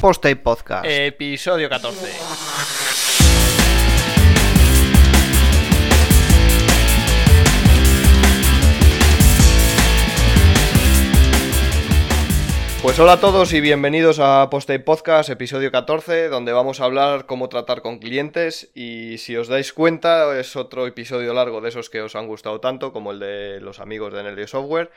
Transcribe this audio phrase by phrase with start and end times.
[0.00, 0.86] Poste Podcast.
[0.88, 2.06] Episodio 14.
[12.80, 17.26] Pues hola a todos y bienvenidos a Poste Podcast, episodio 14, donde vamos a hablar
[17.26, 21.90] cómo tratar con clientes y si os dais cuenta es otro episodio largo de esos
[21.90, 24.92] que os han gustado tanto como el de los amigos de Nelly Software.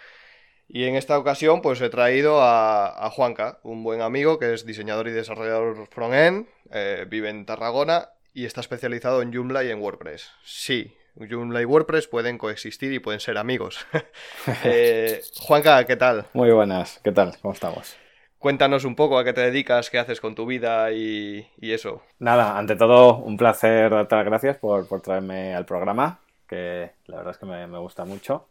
[0.73, 4.65] Y en esta ocasión pues he traído a, a Juanca, un buen amigo que es
[4.65, 9.81] diseñador y desarrollador front-end, eh, vive en Tarragona y está especializado en Joomla y en
[9.81, 10.31] WordPress.
[10.45, 13.85] Sí, Joomla y WordPress pueden coexistir y pueden ser amigos.
[14.63, 16.27] eh, Juanca, ¿qué tal?
[16.31, 17.35] Muy buenas, ¿qué tal?
[17.41, 17.97] ¿Cómo estamos?
[18.39, 22.01] Cuéntanos un poco a qué te dedicas, qué haces con tu vida y, y eso.
[22.17, 27.17] Nada, ante todo, un placer darte las gracias por, por traerme al programa, que la
[27.17, 28.47] verdad es que me, me, gusta mucho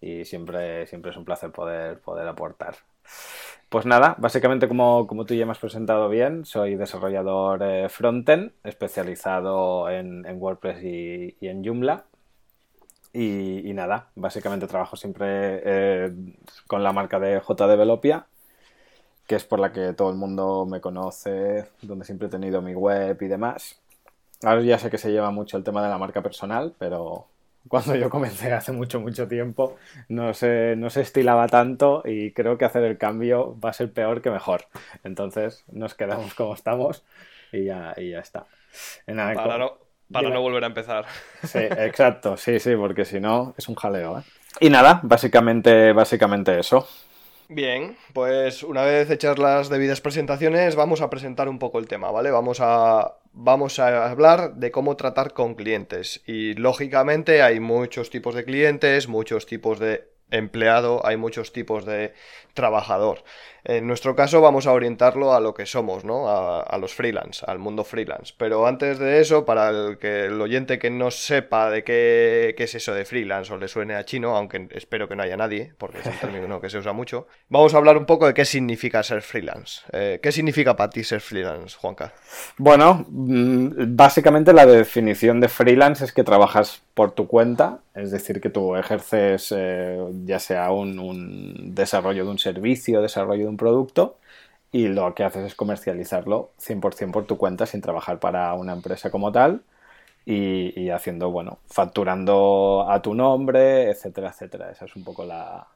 [0.00, 2.76] y siempre, siempre es un placer poder, poder aportar.
[3.68, 8.52] Pues nada, básicamente como, como tú ya me has presentado bien, soy desarrollador eh, frontend,
[8.64, 12.04] especializado en, en WordPress y, y, en Joomla.
[13.12, 16.12] Y, y, nada, básicamente trabajo siempre eh,
[16.66, 18.26] con la marca de JDevelopia,
[19.26, 22.74] que es por la que todo el mundo me conoce, donde siempre he tenido mi
[22.74, 23.80] web y demás.
[24.42, 27.26] Ahora ya sé que se lleva mucho el tema de la marca personal, pero
[27.68, 29.76] cuando yo comencé hace mucho, mucho tiempo,
[30.08, 33.92] no se, no se estilaba tanto y creo que hacer el cambio va a ser
[33.92, 34.66] peor que mejor.
[35.04, 37.04] Entonces nos quedamos como estamos
[37.52, 38.46] y ya, y ya está.
[39.06, 39.78] Para no,
[40.10, 41.04] para no volver a empezar.
[41.44, 44.18] Sí, exacto, sí, sí, porque si no es un jaleo.
[44.18, 44.22] ¿eh?
[44.60, 46.86] Y nada, básicamente, básicamente eso.
[47.48, 52.10] Bien, pues una vez hechas las debidas presentaciones, vamos a presentar un poco el tema,
[52.12, 52.30] ¿vale?
[52.30, 56.22] Vamos a, vamos a hablar de cómo tratar con clientes.
[56.26, 62.14] Y lógicamente hay muchos tipos de clientes, muchos tipos de empleado, hay muchos tipos de
[62.54, 63.24] trabajador.
[63.64, 66.28] En nuestro caso vamos a orientarlo a lo que somos, ¿no?
[66.28, 68.34] A, a, los freelance, al mundo freelance.
[68.36, 72.64] Pero antes de eso, para el, que el oyente que no sepa de qué, qué,
[72.64, 75.74] es eso de freelance o le suene a chino, aunque espero que no haya nadie,
[75.78, 78.44] porque es un término que se usa mucho, vamos a hablar un poco de qué
[78.44, 79.82] significa ser freelance.
[79.92, 82.12] Eh, ¿Qué significa para ti ser freelance, Juanca?
[82.56, 88.40] Bueno, mm, básicamente la definición de freelance es que trabajas por tu cuenta, es decir,
[88.40, 93.56] que tú ejerces eh, ya sea un, un desarrollo de un servicio, desarrollo de un
[93.56, 94.16] producto
[94.72, 99.10] y lo que haces es comercializarlo 100% por tu cuenta sin trabajar para una empresa
[99.10, 99.62] como tal
[100.24, 104.70] y, y, haciendo, bueno, facturando a tu nombre, etcétera, etcétera.
[104.70, 105.66] Esa es un poco la,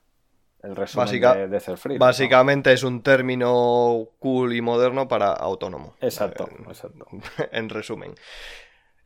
[0.65, 1.99] el resumen Básica, de, de, ser free.
[1.99, 2.75] Básicamente ¿no?
[2.75, 5.95] es un término cool y moderno para autónomo.
[6.01, 7.07] Exacto, eh, exacto.
[7.53, 8.15] En resumen.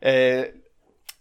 [0.01, 0.55] Eh,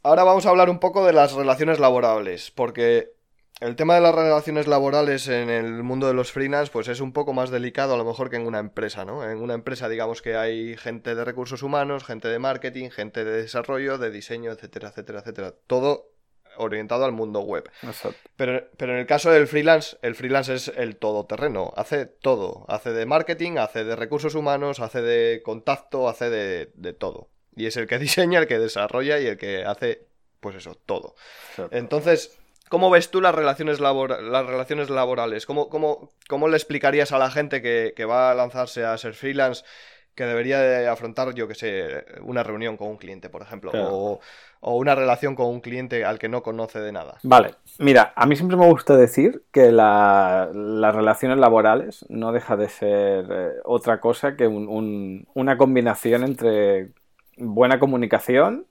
[0.03, 3.13] ahora vamos a hablar un poco de las relaciones laborables, porque
[3.59, 7.12] el tema de las relaciones laborales en el mundo de los freelance, pues es un
[7.12, 9.28] poco más delicado a lo mejor que en una empresa, ¿no?
[9.28, 13.41] En una empresa, digamos que hay gente de recursos humanos, gente de marketing, gente de
[13.41, 15.53] desarrollo, de diseño, etcétera, etcétera, etcétera.
[15.66, 16.12] Todo
[16.57, 17.69] orientado al mundo web.
[17.81, 18.29] Exacto.
[18.35, 22.66] Pero, pero en el caso del freelance, el freelance es el todoterreno, hace todo.
[22.68, 27.29] Hace de marketing, hace de recursos humanos, hace de contacto, hace de, de todo.
[27.56, 30.07] Y es el que diseña, el que desarrolla y el que hace,
[30.39, 31.16] pues eso, todo.
[31.51, 31.75] Exacto.
[31.75, 32.38] Entonces
[32.70, 35.46] ¿Cómo ves tú las relaciones, labor las relaciones laborales?
[35.46, 39.14] ¿Cómo, cómo, ¿Cómo, le explicarías a la gente que, que, va a lanzarse a ser
[39.14, 39.64] freelance
[40.16, 43.72] que debería de afrontar, yo que sé, una reunión con un cliente, por ejemplo?
[43.72, 43.90] Claro.
[43.92, 44.20] O,
[44.60, 47.18] o, una relación con un cliente al que no conoce de nada.
[47.24, 52.58] Vale, mira, a mí siempre me gusta decir que la, las relaciones laborales no deja
[52.58, 56.90] de ser eh, otra cosa que un, un, una combinación entre
[57.38, 58.66] buena comunicación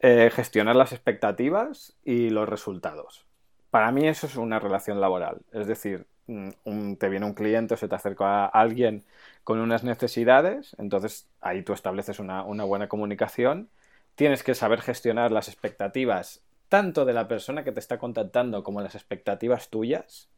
[0.00, 3.26] eh, gestionar las expectativas y los resultados.
[3.70, 5.42] Para mí eso es una relación laboral.
[5.52, 9.04] Es decir, mm, un, te viene un cliente o se te acerca alguien
[9.44, 13.68] con unas necesidades, entonces ahí tú estableces una buena comunicación.
[14.14, 18.80] Tienes que saber gestionar las expectativas tanto de la persona que te está contactando como
[18.80, 20.30] las expectativas tuyas.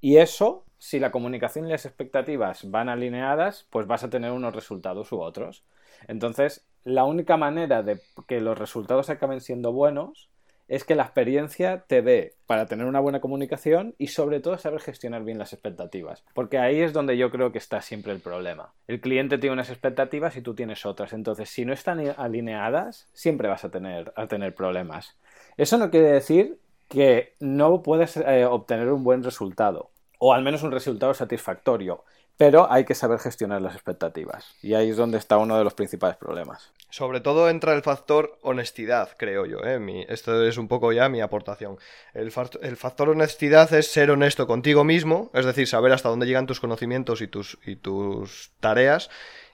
[0.00, 4.54] Y eso, si la comunicación y las expectativas van alineadas, pues vas a tener unos
[4.54, 5.64] resultados u otros.
[6.08, 10.28] Entonces, la única manera de que los resultados acaben siendo buenos
[10.68, 14.80] es que la experiencia te dé para tener una buena comunicación y sobre todo saber
[14.80, 16.24] gestionar bien las expectativas.
[16.34, 18.72] Porque ahí es donde yo creo que está siempre el problema.
[18.86, 21.12] El cliente tiene unas expectativas y tú tienes otras.
[21.12, 25.16] Entonces, si no están alineadas, siempre vas a tener, a tener problemas.
[25.56, 26.58] Eso no quiere decir
[26.88, 29.90] que no puedes eh, obtener un buen resultado
[30.24, 32.04] o al menos un resultado satisfactorio
[32.42, 35.74] pero hay que saber gestionar las expectativas y ahí es donde está uno de los
[35.74, 36.72] principales problemas.
[36.90, 39.58] Sobre todo entra el factor honestidad, creo yo.
[39.64, 40.06] ¿eh?
[40.08, 41.78] esto es un poco ya mi aportación.
[42.14, 46.48] El, el, factor honestidad es ser honesto contigo mismo, es decir, saber hasta dónde llegan
[46.48, 49.08] tus conocimientos y tus, y tus tareas,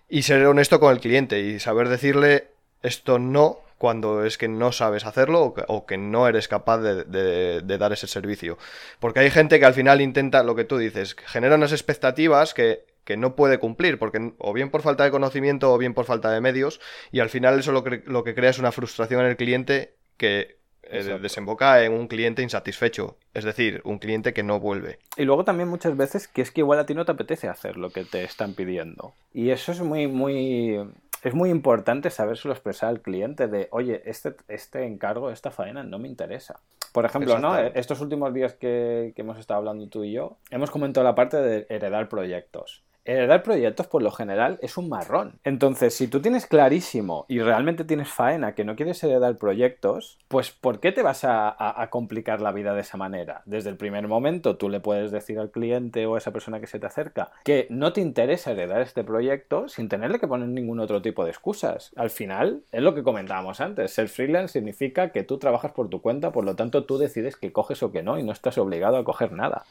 [0.08, 2.48] y ser honesto con el cliente y saber decirle
[2.82, 7.92] esto no cuando es que no sabes hacerlo o que, no eres capaz de, dar
[7.92, 8.58] ese servicio.
[8.98, 12.84] Porque hay gente que al final intenta lo que tú dices, genera unas expectativas que,
[13.16, 16.42] no puede cumplir, porque o bien por falta de conocimiento o bien por falta de
[16.42, 16.78] medios,
[17.10, 19.94] y al final eso lo que, lo que crea es una frustración en el cliente
[20.18, 24.98] que eh, desemboca en un cliente insatisfecho, es decir, un cliente que no vuelve.
[25.16, 27.78] Y luego también muchas veces que es que igual a ti no te apetece hacer
[27.78, 29.14] lo que te están pidiendo.
[29.32, 30.78] Y eso es muy, muy
[31.22, 35.98] es muy importante sabérselo expresar al cliente de, oye, este, este encargo, esta faena no
[35.98, 36.60] me interesa.
[36.92, 37.58] Por ejemplo, ¿no?
[37.58, 41.36] Estos últimos días que, que hemos estado hablando tú y yo, hemos comentado la parte
[41.36, 45.38] de heredar proyectos heredar proyectos por lo general es un marrón.
[45.44, 50.50] Entonces, si tú tienes clarísimo y realmente tienes faena que no quieres heredar proyectos, pues
[50.50, 53.42] ¿por qué te vas a, complicar la vida de esa manera?
[53.46, 56.66] Desde el primer momento tú le puedes decir al cliente o a esa persona que
[56.66, 60.80] se te acerca que no te interesa heredar este proyecto sin tenerle que poner ningún
[60.80, 61.92] otro tipo de excusas.
[61.96, 66.00] Al final, es lo que comentábamos antes, ser freelance significa que tú trabajas por tu
[66.00, 68.96] cuenta, por lo tanto tú decides que coges o que no y no estás obligado
[68.96, 69.64] a coger nada.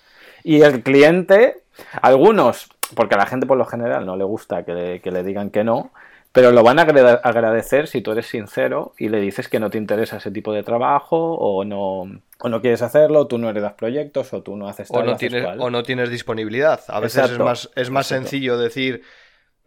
[0.43, 1.61] Y el cliente,
[2.01, 5.63] algunos porque a la gente por lo general no le gusta que le, digan que
[5.63, 5.91] no,
[6.31, 9.77] pero lo van a agradecer si tú eres sincero y le dices que no te
[9.77, 14.33] interesa ese tipo de trabajo o no, o no quieres hacerlo, tú no heredas proyectos
[14.33, 16.81] o tú no haces o no tienes O no tienes disponibilidad.
[16.87, 19.03] A veces es más, es más sencillo decir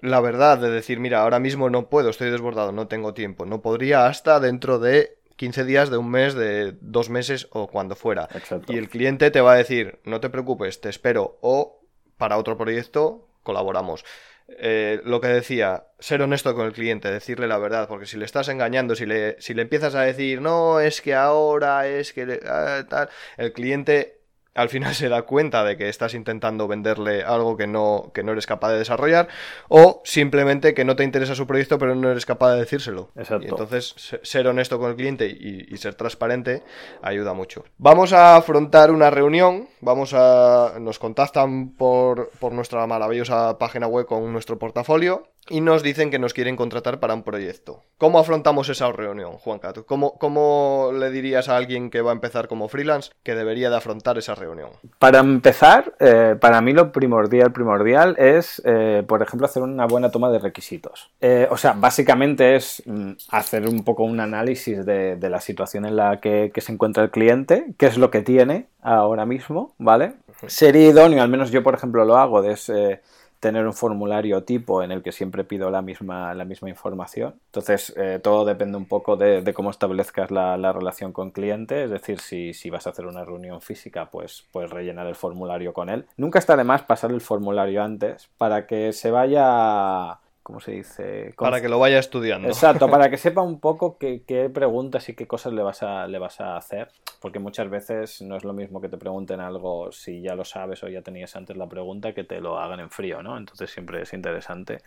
[0.00, 3.44] la verdad, de decir, mira, ahora mismo no puedo, estoy desbordado, no tengo tiempo.
[3.44, 7.96] No podría hasta dentro de 15 días, de un mes, de dos meses o cuando
[7.96, 8.28] fuera.
[8.68, 11.79] Y el cliente te va a decir, no te preocupes, te espero o
[12.20, 14.04] para otro proyecto colaboramos.
[14.58, 18.26] Eh, lo que decía, ser honesto con el cliente, decirle la verdad, porque si le
[18.26, 22.40] estás engañando, si le, si le empiezas a decir, no, es que ahora, es que
[22.46, 23.08] ah, tal,
[23.38, 24.19] el cliente
[24.54, 28.32] al final se da cuenta de que estás intentando venderle algo que no, que no
[28.32, 29.28] eres capaz de desarrollar,
[29.68, 33.10] o simplemente que no te interesa su proyecto, pero no eres capaz de decírselo.
[33.16, 33.46] Exacto.
[33.46, 36.62] Y entonces, ser honesto con el cliente y, ser transparente
[37.00, 37.64] ayuda mucho.
[37.78, 40.74] Vamos a afrontar una reunión, vamos a.
[40.78, 46.18] nos contactan por, por nuestra maravillosa página web con nuestro portafolio y nos dicen que
[46.18, 47.82] nos quieren contratar para un proyecto.
[47.98, 49.72] ¿Cómo afrontamos esa reunión, Juanca?
[49.84, 53.76] ¿Cómo, ¿Cómo le dirías a alguien que va a empezar como freelance que debería de
[53.76, 54.70] afrontar esa reunión?
[54.98, 60.10] Para empezar, eh, para mí lo primordial, primordial es, eh, por ejemplo, hacer una buena
[60.10, 61.10] toma de requisitos.
[61.20, 65.96] Eh, o sea, básicamente es mm, hacer un poco un análisis de, la situación en
[65.96, 70.14] la que, que, se encuentra el cliente, qué es lo que tiene ahora mismo, ¿vale?
[70.46, 72.52] Sería idóneo, al menos yo, por ejemplo, lo hago, de
[73.40, 77.40] tener un formulario tipo en el que siempre pido la misma, la misma información.
[77.46, 82.20] Entonces, eh, todo depende un poco de, cómo establezcas la, relación con cliente, es decir,
[82.20, 86.06] si, si, vas a hacer una reunión física, pues puedes rellenar el formulario con él.
[86.16, 91.34] Nunca está de más pasar el formulario antes para que se vaya ¿cómo se dice?
[91.36, 92.48] Para que lo vaya estudiando.
[92.48, 96.18] Exacto, para que sepa un poco qué, preguntas y qué cosas le vas, a, le
[96.18, 96.88] vas a hacer,
[97.20, 100.82] porque muchas veces no es lo mismo que te pregunten algo si ya lo sabes
[100.82, 103.36] o ya tenías antes la pregunta que te lo hagan en frío, ¿no?
[103.36, 104.78] Entonces siempre es interesante.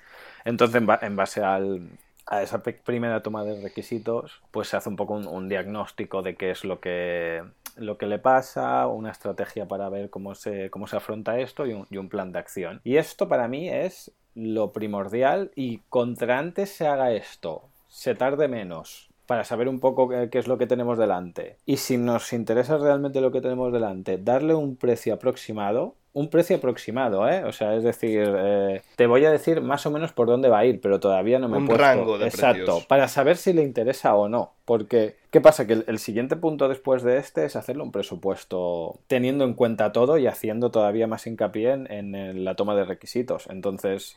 [0.46, 1.90] Entonces, en base al,
[2.26, 6.52] a esa primera toma de requisitos, pues se hace un poco un, diagnóstico de qué
[6.52, 7.44] es lo que,
[7.76, 11.74] lo que le pasa, una estrategia para ver cómo se, cómo se afronta esto y
[11.74, 12.82] un, y un plan de acción.
[12.84, 18.48] Y esto para mí es lo primordial y contra antes se haga esto, se tarde
[18.48, 21.58] menos para saber un poco qué, es lo que tenemos delante.
[21.66, 26.58] Y si nos interesa realmente lo que tenemos delante, darle un precio aproximado, un precio
[26.58, 27.44] aproximado, ¿eh?
[27.44, 30.60] O sea, es decir, eh, te voy a decir más o menos por dónde va
[30.60, 34.16] a ir, pero todavía no me un rango de Exacto, para saber si le interesa
[34.16, 34.54] o no.
[34.66, 35.68] Porque, ¿qué pasa?
[35.68, 40.18] Que el, siguiente punto después de este es hacerle un presupuesto teniendo en cuenta todo
[40.18, 43.48] y haciendo todavía más hincapié en, la toma de requisitos.
[43.50, 44.16] Entonces,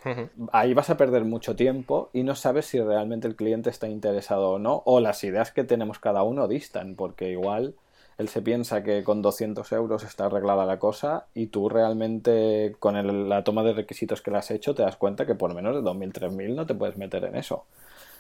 [0.53, 4.51] ahí vas a perder mucho tiempo y no sabes si realmente el cliente está interesado
[4.51, 7.75] o no, o las ideas que tenemos cada uno distan, porque igual
[8.19, 13.29] él se piensa que con 200 euros está arreglada la cosa y tú realmente con
[13.29, 15.83] la toma de requisitos que le has hecho te das cuenta que por menos de
[15.83, 17.65] 2.000, 3.000 no te puedes meter en eso.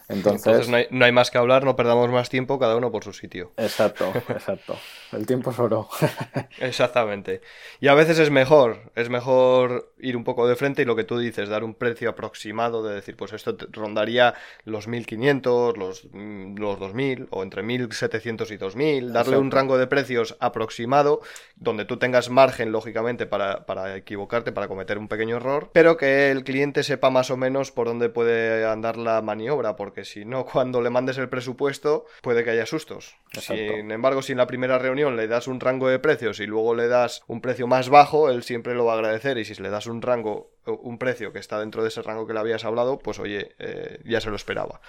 [0.08, 3.52] Entonces, no, hay, más que hablar, no perdamos más tiempo, cada uno por su sitio.
[3.56, 4.76] Exacto, exacto.
[5.12, 5.88] El tiempo es oro.
[6.60, 7.40] Exactamente.
[7.80, 11.04] Y a veces es mejor, es mejor ir un poco de frente y lo que
[11.04, 14.34] tú dices, dar un precio aproximado de decir, pues esto rondaría
[14.64, 19.86] los 1500, los, mm, los 2000 o entre 1700 y 2000, darle un rango de
[19.86, 21.20] precios aproximado
[21.56, 26.30] donde tú tengas margen, lógicamente, para, para equivocarte, para cometer un pequeño error, pero que
[26.30, 30.26] el cliente sepa más o menos por dónde puede andar la maniobra, porque porque si
[30.26, 33.16] no, cuando le mandes el presupuesto puede que haya sustos.
[33.32, 36.74] Sin embargo, si en la primera reunión le das un rango de precios y luego
[36.74, 39.70] le das un precio más bajo, él siempre lo va a agradecer y si le
[39.70, 42.98] das un rango un precio que está dentro de ese rango que le habías hablado,
[42.98, 44.80] pues oye, eh, ya se lo esperaba.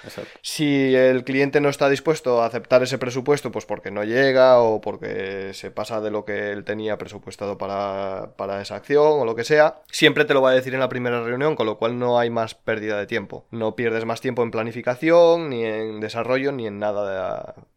[0.41, 4.81] Si el cliente no está dispuesto a aceptar ese presupuesto, pues porque no llega o
[4.81, 9.35] porque se pasa de lo que él tenía presupuestado para, para esa acción o lo
[9.35, 11.99] que sea, siempre te lo va a decir en la primera reunión, con lo cual
[11.99, 13.45] no hay más pérdida de tiempo.
[13.51, 17.67] No pierdes más tiempo en planificación, ni en desarrollo, ni en nada de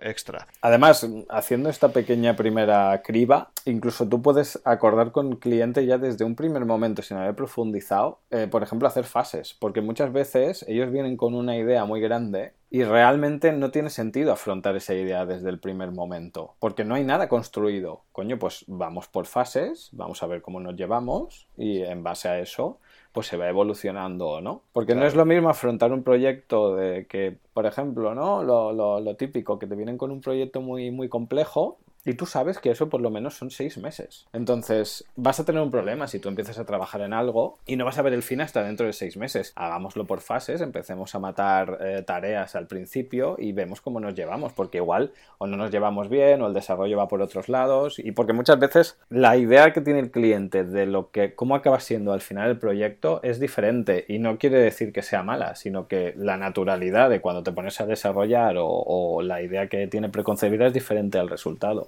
[0.00, 0.46] extra.
[0.60, 6.24] Además, haciendo esta pequeña primera criba, incluso tú puedes acordar con el cliente ya desde
[6.24, 10.90] un primer momento, sin haber profundizado, eh, por ejemplo, hacer fases, porque muchas veces ellos
[10.90, 15.48] vienen con una idea muy grande y realmente no tiene sentido afrontar esa idea desde
[15.48, 18.02] el primer momento, porque no hay nada construido.
[18.12, 22.38] Coño, pues vamos por fases, vamos a ver cómo nos llevamos y en base a
[22.40, 22.78] eso
[23.12, 24.62] pues se va evolucionando o no.
[24.72, 28.42] Porque no es lo mismo afrontar un proyecto de que, por ejemplo, ¿no?
[28.42, 32.26] Lo, lo, lo, típico, que te vienen con un proyecto muy, muy complejo y tú
[32.26, 34.26] sabes que eso por lo menos son seis meses.
[34.32, 37.84] Entonces, vas a tener un problema si tú empiezas a trabajar en algo y no
[37.84, 39.52] vas a ver el fin hasta dentro de seis meses.
[39.56, 44.52] Hagámoslo por fases, empecemos a matar eh, tareas al principio y vemos cómo nos llevamos,
[44.52, 48.12] porque igual o no nos llevamos bien o el desarrollo va por otros lados y
[48.12, 52.12] porque muchas veces la idea que tiene el cliente de lo que cómo acaba siendo
[52.12, 56.14] al final el proyecto es diferente y no quiere decir que sea mala, sino que
[56.16, 60.66] la naturalidad de cuando te pones a desarrollar o, o la idea que tiene preconcebida
[60.66, 61.87] es diferente al resultado.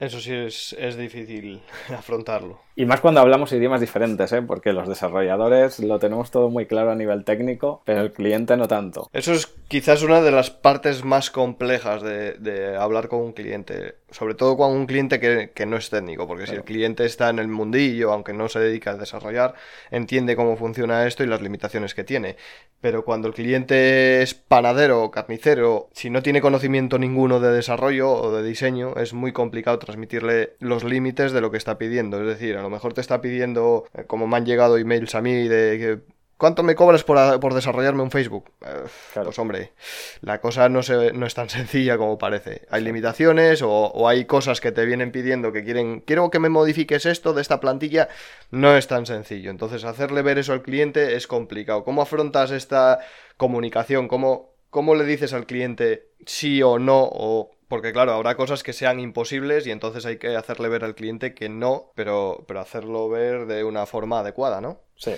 [0.00, 2.60] Eso sí es, es difícil afrontarlo.
[2.76, 4.40] Y más cuando hablamos idiomas diferentes, ¿eh?
[4.42, 8.68] porque los desarrolladores lo tenemos todo muy claro a nivel técnico, pero el cliente no
[8.68, 9.10] tanto.
[9.12, 13.96] Eso es quizás una de las partes más complejas de, de hablar con un cliente,
[14.12, 17.30] sobre todo con un cliente que, que no es técnico, porque si el cliente está
[17.30, 19.54] en el mundillo, aunque no se dedica a desarrollar,
[19.90, 22.36] entiende cómo funciona esto y las limitaciones que tiene.
[22.80, 28.12] Pero cuando el cliente es panadero o carnicero, si no tiene conocimiento ninguno de desarrollo
[28.12, 32.20] o de diseño, es muy complicado transmitirle los límites de lo que está pidiendo.
[32.20, 35.22] Es decir, a lo mejor te está pidiendo, eh, como me han llegado emails a
[35.22, 38.44] mí de que ¿Cuánto me cobras por, por, desarrollarme un Facebook?
[38.64, 39.26] Eh, claro.
[39.26, 39.72] Pues hombre,
[40.20, 42.62] la cosa no, se, no es tan sencilla como parece.
[42.70, 46.48] Hay limitaciones o, o, hay cosas que te vienen pidiendo que quieren, quiero que me
[46.48, 48.08] modifiques esto de esta plantilla,
[48.52, 49.50] no es tan sencillo.
[49.50, 51.82] Entonces hacerle ver eso al cliente es complicado.
[51.82, 53.00] ¿Cómo afrontas esta
[53.36, 54.06] comunicación?
[54.06, 57.00] ¿Cómo, cómo le dices al cliente sí o no?
[57.10, 60.94] O porque claro, habrá cosas que sean imposibles y entonces hay que hacerle ver al
[60.94, 64.78] cliente que no, pero, pero hacerlo ver de una forma adecuada, ¿no?
[64.96, 65.12] Sí.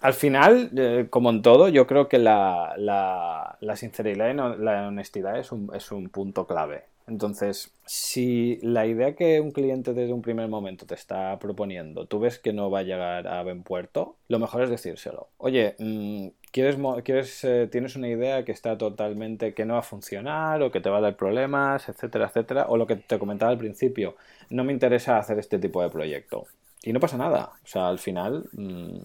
[0.00, 5.38] Al final, eh, como en todo, yo creo que la, la, sinceridad y la honestidad
[5.38, 6.84] es un, es un punto clave.
[7.06, 12.18] Entonces, si la idea que un cliente desde un primer momento te está proponiendo, tú
[12.18, 15.28] ves que no va a llegar a buen puerto, lo mejor es decírselo.
[15.36, 19.82] Oye, mmm, ¿quieres, quieres eh, tienes una idea que está totalmente, que no va a
[19.82, 23.50] funcionar o que te va a dar problemas, etcétera, etcétera, o lo que te comentaba
[23.50, 24.14] al principio,
[24.50, 26.46] no me interesa hacer este tipo de proyecto.
[26.84, 27.50] Y no pasa nada.
[27.64, 28.98] O sea, al final, mmm,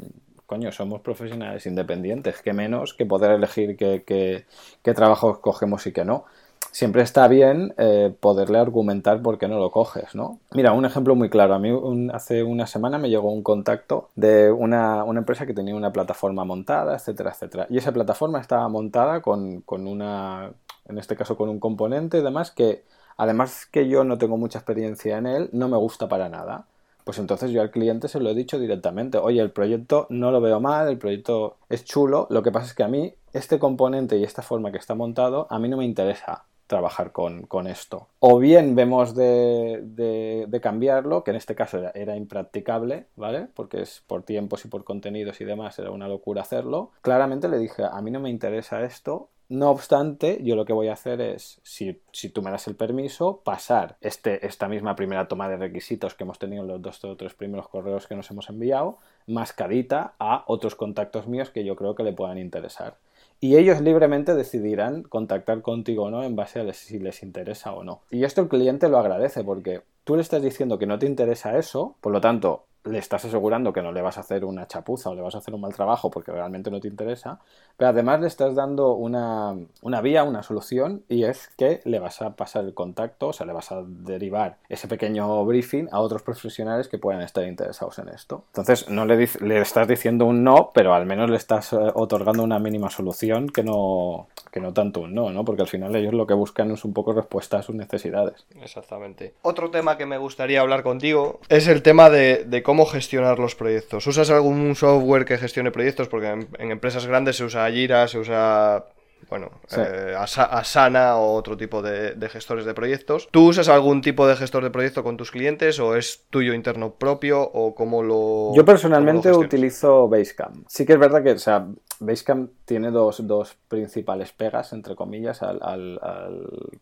[0.46, 4.46] coño, somos profesionales independientes, que menos que poder elegir qué, qué,
[4.84, 4.94] qué
[5.42, 6.26] cogemos y qué no.
[6.72, 10.40] Siempre está bien eh, poderle argumentar por qué no lo coges, ¿no?
[10.52, 11.54] Mira, un ejemplo muy claro.
[11.56, 11.70] A mí
[12.14, 16.46] hace una semana me llegó un contacto de una, una, empresa que tenía una plataforma
[16.46, 17.68] montada, etcétera, etcétera.
[17.70, 20.52] Y esa plataforma estaba montada con, con una,
[20.88, 22.84] en este caso con un componente y demás que,
[23.18, 26.66] además que yo no tengo mucha experiencia en él, no me gusta para nada
[27.10, 30.42] pues entonces yo al cliente se lo he dicho directamente, oye, el proyecto no lo
[30.42, 34.18] veo mal, el proyecto es chulo, lo que pasa es que a mí este componente
[34.18, 38.08] y esta forma que está montado, a mí no me interesa trabajar con, con esto.
[38.20, 43.48] O bien vemos de, de, cambiarlo, que en este caso era, era, impracticable, ¿vale?
[43.56, 46.92] Porque es por tiempos y por contenidos y demás, era una locura hacerlo.
[47.02, 50.90] Claramente le dije, a mí no me interesa esto, no obstante, yo lo que voy
[50.90, 55.28] a hacer es, si, si, tú me das el permiso, pasar este, esta misma primera
[55.28, 58.30] toma de requisitos que hemos tenido en los dos o tres primeros correos que nos
[58.30, 62.98] hemos enviado, mascadita a otros contactos míos que yo creo que le puedan interesar.
[63.42, 67.84] Y ellos libremente decidirán contactar contigo o no en base a si les interesa o
[67.84, 68.02] no.
[68.12, 71.58] Y esto el cliente lo agradece porque tú le estás diciendo que no te interesa
[71.58, 75.10] eso, por lo tanto, le estás asegurando que no le vas a hacer una chapuza
[75.10, 77.40] o le vas a hacer un mal trabajo porque realmente no te interesa,
[77.78, 82.22] pero además le estás dando una, una, vía, una solución y es que le vas
[82.22, 86.24] a pasar el contacto, o sea, le vas a derivar ese pequeño briefing a otros
[86.24, 88.44] profesionales que puedan estar interesados en esto.
[88.48, 92.44] Entonces, no le, le estás diciendo un no, pero al menos le estás eh, otorgando
[92.44, 95.44] una mínima solución que no, que no tanto un no, ¿no?
[95.46, 98.46] Porque al final ellos lo que buscan es un poco respuesta a sus necesidades.
[98.62, 99.34] Exactamente.
[99.42, 103.56] Otro tema que me gustaría hablar contigo es el tema de, de cómo gestionar los
[103.56, 104.06] proyectos.
[104.06, 106.08] ¿Usas algún software que gestione proyectos?
[106.08, 108.86] Porque en, en, empresas grandes se usa Jira, se usa
[109.28, 113.28] bueno, eh, Asana o otro tipo de, gestores de proyectos.
[113.32, 116.94] ¿Tú usas algún tipo de gestor de proyecto con tus clientes o es tuyo interno
[116.94, 118.54] propio o cómo lo...
[118.56, 120.68] Yo personalmente utilizo Basecamp.
[120.68, 121.66] Sí que es verdad que, o sea,
[122.00, 126.00] Basecamp tiene dos, principales pegas, entre comillas, al,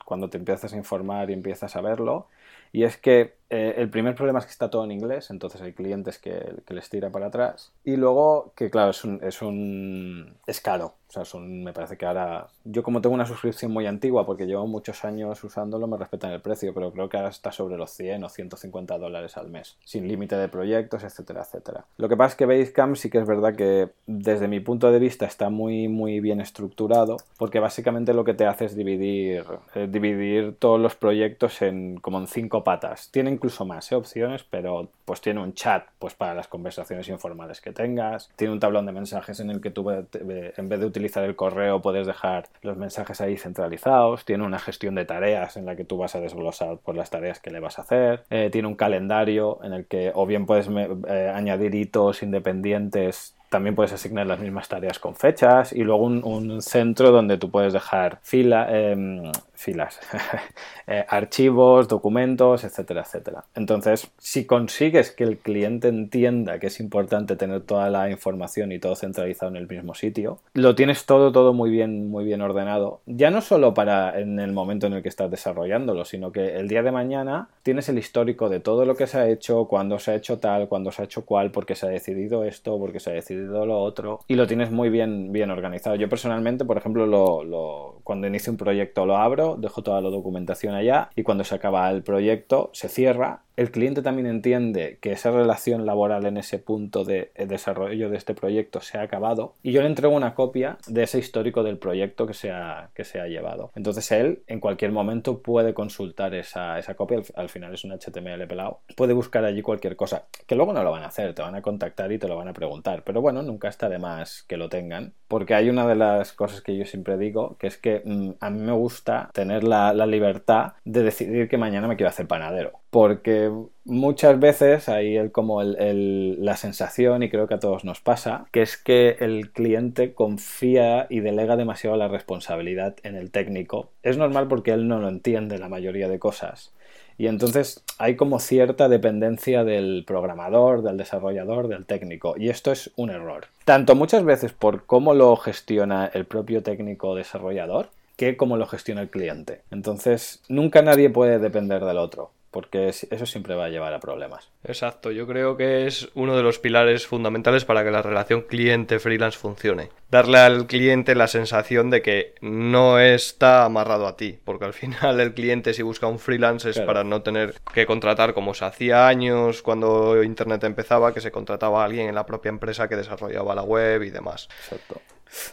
[0.04, 2.28] cuando te empiezas a informar y empiezas a verlo.
[2.74, 5.74] Y es que eh, el primer problema es que está todo en inglés, entonces hay
[5.74, 7.72] clientes que, les tira para atrás.
[7.84, 10.96] Y luego que, claro, es un, es un es caro.
[11.10, 14.46] O sea, son, me parece que ahora, yo como tengo una suscripción muy antigua, porque
[14.46, 17.92] llevo muchos años usándolo, me respetan el precio, pero creo que ahora está sobre los
[17.92, 21.86] 100 o 150 dólares al mes, sin límite de proyectos, etcétera, etcétera.
[21.96, 25.00] Lo que pasa es que Basecamp sí que es verdad que desde mi punto de
[25.00, 29.88] vista está muy, muy bien estructurado, porque básicamente lo que te hace es dividir, eh,
[29.90, 33.10] dividir todos los proyectos en como en cinco patas.
[33.12, 33.96] Tiene incluso más ¿eh?
[33.96, 38.60] opciones, pero pues tiene un chat pues para las conversaciones informales que tengas, tiene un
[38.60, 42.50] tablón de mensajes en el que tú en vez de utilizar el correo puedes dejar
[42.62, 46.20] los mensajes ahí centralizados, tiene una gestión de tareas en la que tú vas a
[46.20, 49.86] desglosar por las tareas que le vas a hacer, eh, tiene un calendario en el
[49.86, 53.34] que o bien puedes eh, añadir hitos independientes.
[53.50, 57.72] También puedes asignar las mismas tareas con fechas y luego un, centro donde tú puedes
[57.72, 60.00] dejar fila, em, filas,
[60.88, 63.44] eh, archivos, documentos, etcétera, etcétera.
[63.56, 68.80] Entonces, si consigues que el cliente entienda que es importante tener toda la información y
[68.80, 73.02] todo centralizado en el mismo sitio, lo tienes todo, todo muy bien, muy bien ordenado.
[73.06, 76.68] Ya no solo para en el momento en el que estás desarrollándolo, sino que el
[76.68, 80.12] día de mañana tienes el histórico de todo lo que se ha hecho, cuándo se
[80.12, 83.10] ha hecho tal, cuándo se ha hecho cual, porque se ha decidido esto, porque se
[83.10, 85.96] ha decidido lo otro, y lo tienes muy bien, bien organizado.
[85.96, 90.76] Yo personalmente, por ejemplo, lo, cuando inicio un proyecto lo abro, dejo toda la documentación
[90.76, 95.32] allá y cuando se acaba el proyecto se cierra el cliente también entiende que esa
[95.32, 99.82] relación laboral en ese punto de desarrollo de este proyecto se ha acabado y yo
[99.82, 103.26] le entrego una copia de ese histórico del proyecto que se ha, que se ha
[103.26, 103.72] llevado.
[103.76, 108.82] Entonces él en cualquier momento puede consultar esa, copia, al, final es un HTML pelado,
[108.96, 111.64] puede buscar allí cualquier cosa, que luego no lo van a hacer, te van a
[111.64, 114.70] contactar y te lo van a preguntar, pero bueno, nunca está de más que lo
[114.70, 118.32] tengan, porque hay una de las cosas que yo siempre digo, que es que mm,
[118.40, 122.28] a mí me gusta tener la, la libertad de decidir que mañana me quiero hacer
[122.28, 123.52] panadero porque
[123.84, 128.78] muchas veces hay como la sensación, y creo que a todos nos pasa, que es
[128.78, 133.90] que el cliente confía y delega demasiado la responsabilidad en el técnico.
[134.04, 136.72] Es normal porque él no lo entiende la mayoría de cosas.
[137.20, 142.36] Y entonces hay como cierta dependencia del programador, del desarrollador, del técnico.
[142.38, 143.48] Y esto es un error.
[143.66, 149.02] Tanto muchas veces por cómo lo gestiona el propio técnico desarrollador, que cómo lo gestiona
[149.02, 149.62] el cliente.
[149.72, 154.50] Entonces, nunca nadie puede depender del otro porque eso siempre va a llevar a problemas.
[154.64, 159.38] Exacto, yo creo que es uno de los pilares fundamentales para que la relación cliente-freelance
[159.38, 159.90] funcione.
[160.10, 165.20] Darle al cliente la sensación de que no está amarrado a ti, porque al final
[165.20, 169.08] el cliente si busca un freelance es para no tener que contratar como se hacía
[169.08, 173.56] años cuando Internet empezaba, que se contrataba a alguien en la propia empresa que desarrollaba
[173.56, 174.48] la web y demás.
[174.64, 175.02] Exacto.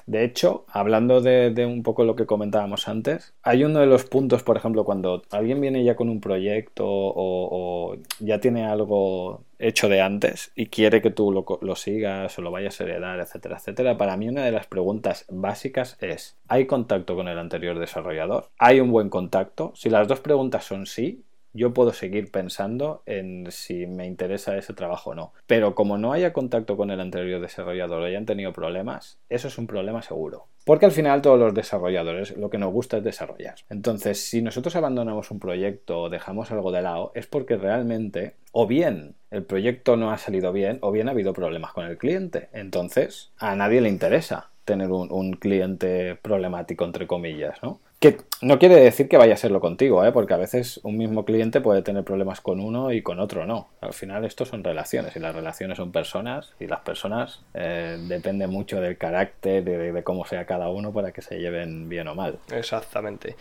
[0.07, 4.43] De hecho, hablando de, un poco lo que comentábamos antes, hay uno de los puntos,
[4.43, 10.01] por ejemplo, cuando alguien viene ya con un proyecto o, ya tiene algo hecho de
[10.01, 13.97] antes y quiere que tú lo, lo, sigas o lo vayas a heredar, etcétera, etcétera,
[13.97, 18.51] para mí una de las preguntas básicas es, ¿hay contacto con el anterior desarrollador?
[18.59, 19.73] ¿Hay un buen contacto?
[19.75, 24.75] Si las dos preguntas son sí, yo puedo seguir pensando en si me interesa ese
[24.75, 25.33] trabajo o no.
[25.47, 29.57] Pero como no haya contacto con el anterior desarrollador o hayan tenido problemas, eso es
[29.57, 30.49] un problema seguro.
[30.65, 33.55] Porque al final todos los desarrolladores lo que nos gusta es desarrollar.
[33.71, 38.67] Entonces, si nosotros abandonamos un proyecto o dejamos algo de lado, es porque realmente o
[38.67, 42.49] bien el proyecto no ha salido bien o bien ha habido problemas con el cliente.
[42.53, 47.81] Entonces, a nadie le interesa tener un, un cliente problemático, entre comillas, ¿no?
[48.05, 50.13] Que no quiere decir que vaya a serlo contigo, ¿eh?
[50.13, 53.71] porque a veces un mismo cliente puede tener problemas con uno y con otro no.
[53.81, 58.47] Al final esto son relaciones y las relaciones son personas y las personas eh, depende
[58.47, 62.39] mucho del carácter, de, cómo sea cada uno para que se lleven bien o mal.
[62.53, 63.37] Exactamente.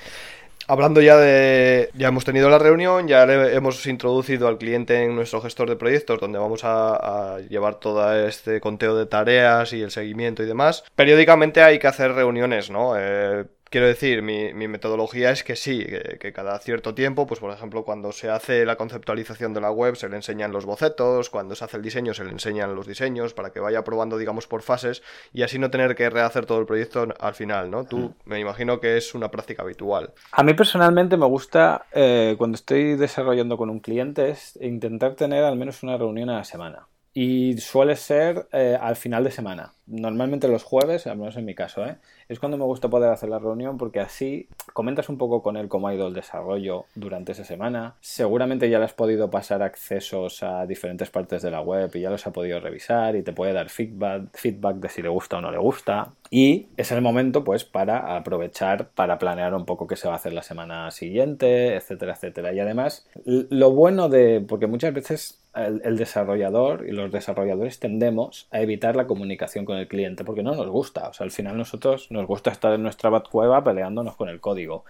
[0.65, 1.89] Hablando ya de.
[1.93, 6.21] Ya hemos tenido la reunión, ya hemos introducido al cliente en nuestro gestor de proyectos,
[6.21, 10.86] donde vamos a, llevar todo este conteo de tareas y el seguimiento y demás.
[10.95, 12.93] Periódicamente hay que hacer reuniones, ¿no?
[12.97, 15.83] Eh, Quiero decir, mi, metodología es que sí,
[16.19, 19.95] que, cada cierto tiempo, pues por ejemplo, cuando se hace la conceptualización de la web,
[19.95, 23.33] se le enseñan los bocetos, cuando se hace el diseño, se le enseñan los diseños,
[23.33, 25.01] para que vaya probando, digamos, por fases
[25.33, 27.83] y así no tener que rehacer todo el proyecto al final, ¿no?
[27.83, 30.13] Tú me imagino que es una práctica habitual.
[30.33, 35.43] A mí personalmente me gusta, eh, cuando estoy desarrollando con un cliente, es intentar tener
[35.43, 39.73] al menos una reunión a la semana y suele ser eh, al final de semana.
[39.86, 41.97] Normalmente los jueves, al menos en mi caso, ¿eh?
[42.29, 45.67] Es cuando me gusta poder hacer la reunión porque así comentas un poco con él
[45.67, 47.95] cómo ha ido el desarrollo durante esa semana.
[48.01, 52.09] Seguramente ya le has podido pasar accesos a diferentes partes de la web y ya
[52.09, 55.41] los ha podido revisar y te puede dar feedback, feedback de si le gusta o
[55.41, 56.13] no le gusta.
[56.29, 60.17] Y es el momento pues para aprovechar para planear un poco qué se va a
[60.17, 62.53] hacer la semana siguiente, etcétera, etcétera.
[62.53, 68.61] Y además, lo bueno de, porque muchas veces el, desarrollador y los desarrolladores tendemos a
[68.61, 71.09] evitar la comunicación con el cliente porque no nos gusta.
[71.09, 74.85] O sea, al final nosotros nos gusta estar en nuestra cueva peleándonos con el código.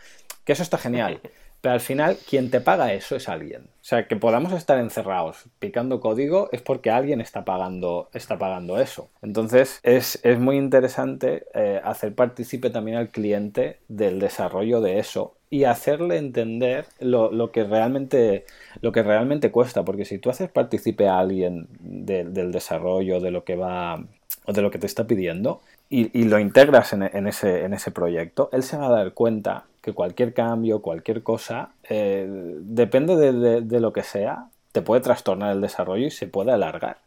[0.46, 1.20] Que eso está genial.
[1.64, 3.62] Pero al final, quien te paga eso es alguien.
[3.62, 8.82] O sea, que podamos estar encerrados picando código es porque alguien está pagando, está pagando
[8.82, 9.10] eso.
[9.22, 15.66] Entonces, es, muy interesante eh, hacer partícipe también al cliente del desarrollo de eso y
[15.66, 18.44] hacerle entender lo, que realmente,
[18.82, 19.86] lo que realmente cuesta.
[19.86, 24.04] Porque si tú haces partícipe a alguien del desarrollo, de lo que va
[24.48, 25.62] o de lo que te está pidiendo,
[25.92, 29.94] y, lo integras en, ese, en ese proyecto, él se va a dar cuenta que
[29.94, 32.26] cualquier cambio, cualquier cosa, eh,
[32.62, 33.16] depende
[33.62, 36.98] de, lo que sea, te puede trastornar el desarrollo y se puede alargar.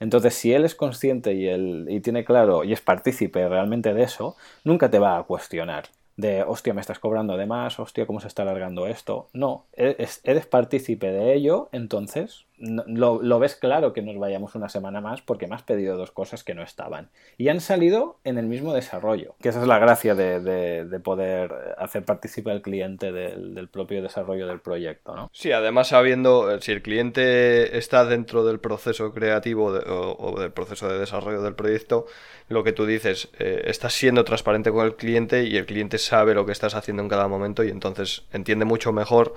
[0.00, 1.50] Entonces, si él es consciente y,
[1.94, 6.42] y tiene claro y es partícipe realmente de eso, nunca te va a cuestionar de,
[6.42, 9.28] hostia, me estás cobrando de más, hostia, ¿cómo se está alargando esto?
[9.32, 15.00] No, eres, eres partícipe de ello, entonces lo, ves claro que nos vayamos una semana
[15.00, 17.10] más porque me has pedido dos cosas que no estaban.
[17.38, 22.04] Y han salido en el mismo desarrollo, que esa es la gracia de, poder hacer
[22.04, 25.30] partícipe al cliente del, propio desarrollo del proyecto, ¿no?
[25.32, 30.88] Sí, además sabiendo eh, si el cliente está dentro del proceso creativo o, del proceso
[30.88, 32.06] de desarrollo del proyecto,
[32.48, 36.34] lo que tú dices, eh, estás siendo transparente con el cliente y el cliente sabe
[36.34, 39.34] lo que estás haciendo en cada momento y entonces entiende mucho mejor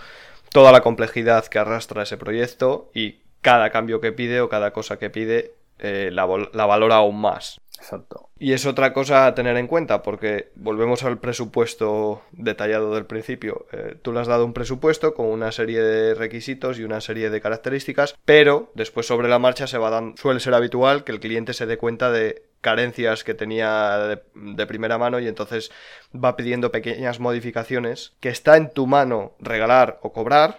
[0.53, 4.97] toda la complejidad que arrastra ese proyecto y cada cambio que pide o cada cosa
[4.97, 7.59] que pide eh, la, valora aún más.
[7.77, 8.29] Exacto.
[8.39, 13.65] Y es otra cosa a tener en cuenta, porque volvemos al presupuesto detallado del principio.
[13.73, 17.29] Eh, tú le has dado un presupuesto con una serie de requisitos y una serie
[17.29, 21.19] de características, pero después sobre la marcha se va dando, suele ser habitual que el
[21.19, 25.69] cliente se dé cuenta de carencias que tenía de, primera mano y entonces
[26.15, 30.55] va pidiendo pequeñas modificaciones que está en tu mano regalar o cobrar.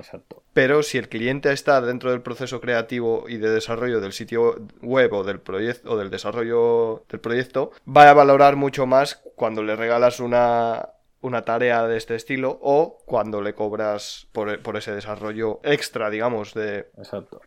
[0.53, 5.13] Pero si el cliente está dentro del proceso creativo y de desarrollo del sitio web
[5.13, 9.75] o del proyecto o del desarrollo del proyecto, va a valorar mucho más cuando le
[9.75, 10.91] regalas una,
[11.25, 16.91] una tarea de este estilo o cuando le cobras por, ese desarrollo extra, digamos, de,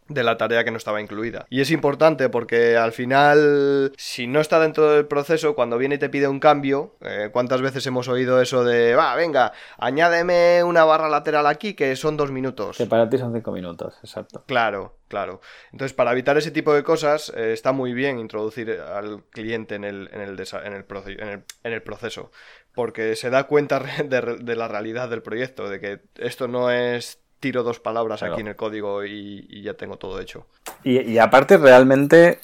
[0.10, 1.46] de la tarea que no estaba incluida.
[1.52, 5.98] Y es importante porque al final, si no está dentro del proceso, cuando viene y
[6.00, 10.84] te pide un cambio, eh, ¿cuántas veces hemos oído eso de, va, venga, añádeme una
[10.84, 12.78] barra lateral aquí que son dos minutos?
[12.78, 14.44] Que para ti son cinco minutos, exacto.
[14.48, 15.40] Claro, claro.
[15.72, 19.84] Entonces, para evitar ese tipo de cosas, eh, está muy bien introducir al cliente en
[19.84, 22.32] el, en el, en el, en el proceso
[22.78, 27.63] porque se da cuenta de, la realidad del proyecto, de que esto no es tiro
[27.63, 30.46] dos palabras aquí en el código y, ya tengo todo hecho.
[30.84, 32.38] Y, aparte realmente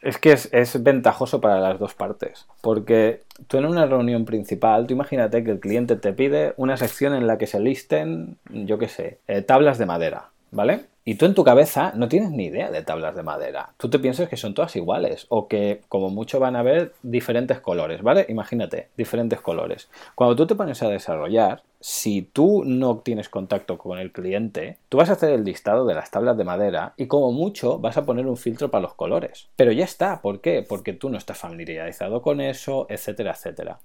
[0.00, 4.94] es que es, ventajoso para las dos partes, porque tú en una reunión principal, tú
[4.94, 8.88] imagínate que el cliente te pide una sección en la que se listen, yo qué
[8.88, 10.86] sé, eh, tablas de madera, ¿vale?
[11.08, 13.70] Y tú en tu cabeza no tienes ni idea de tablas de madera.
[13.76, 17.60] Tú te piensas que son todas iguales o que como mucho van a haber diferentes
[17.60, 18.26] colores, ¿vale?
[18.28, 19.88] Imagínate, diferentes colores.
[20.16, 24.96] Cuando tú te pones a desarrollar, si tú no tienes contacto con el cliente, tú
[24.96, 28.04] vas a hacer el listado de las tablas de madera y como mucho vas a
[28.04, 29.46] poner un filtro para los colores.
[29.54, 30.66] Pero ya está, ¿por qué?
[30.68, 33.78] Porque tú no estás familiarizado con eso, etcétera, etcétera.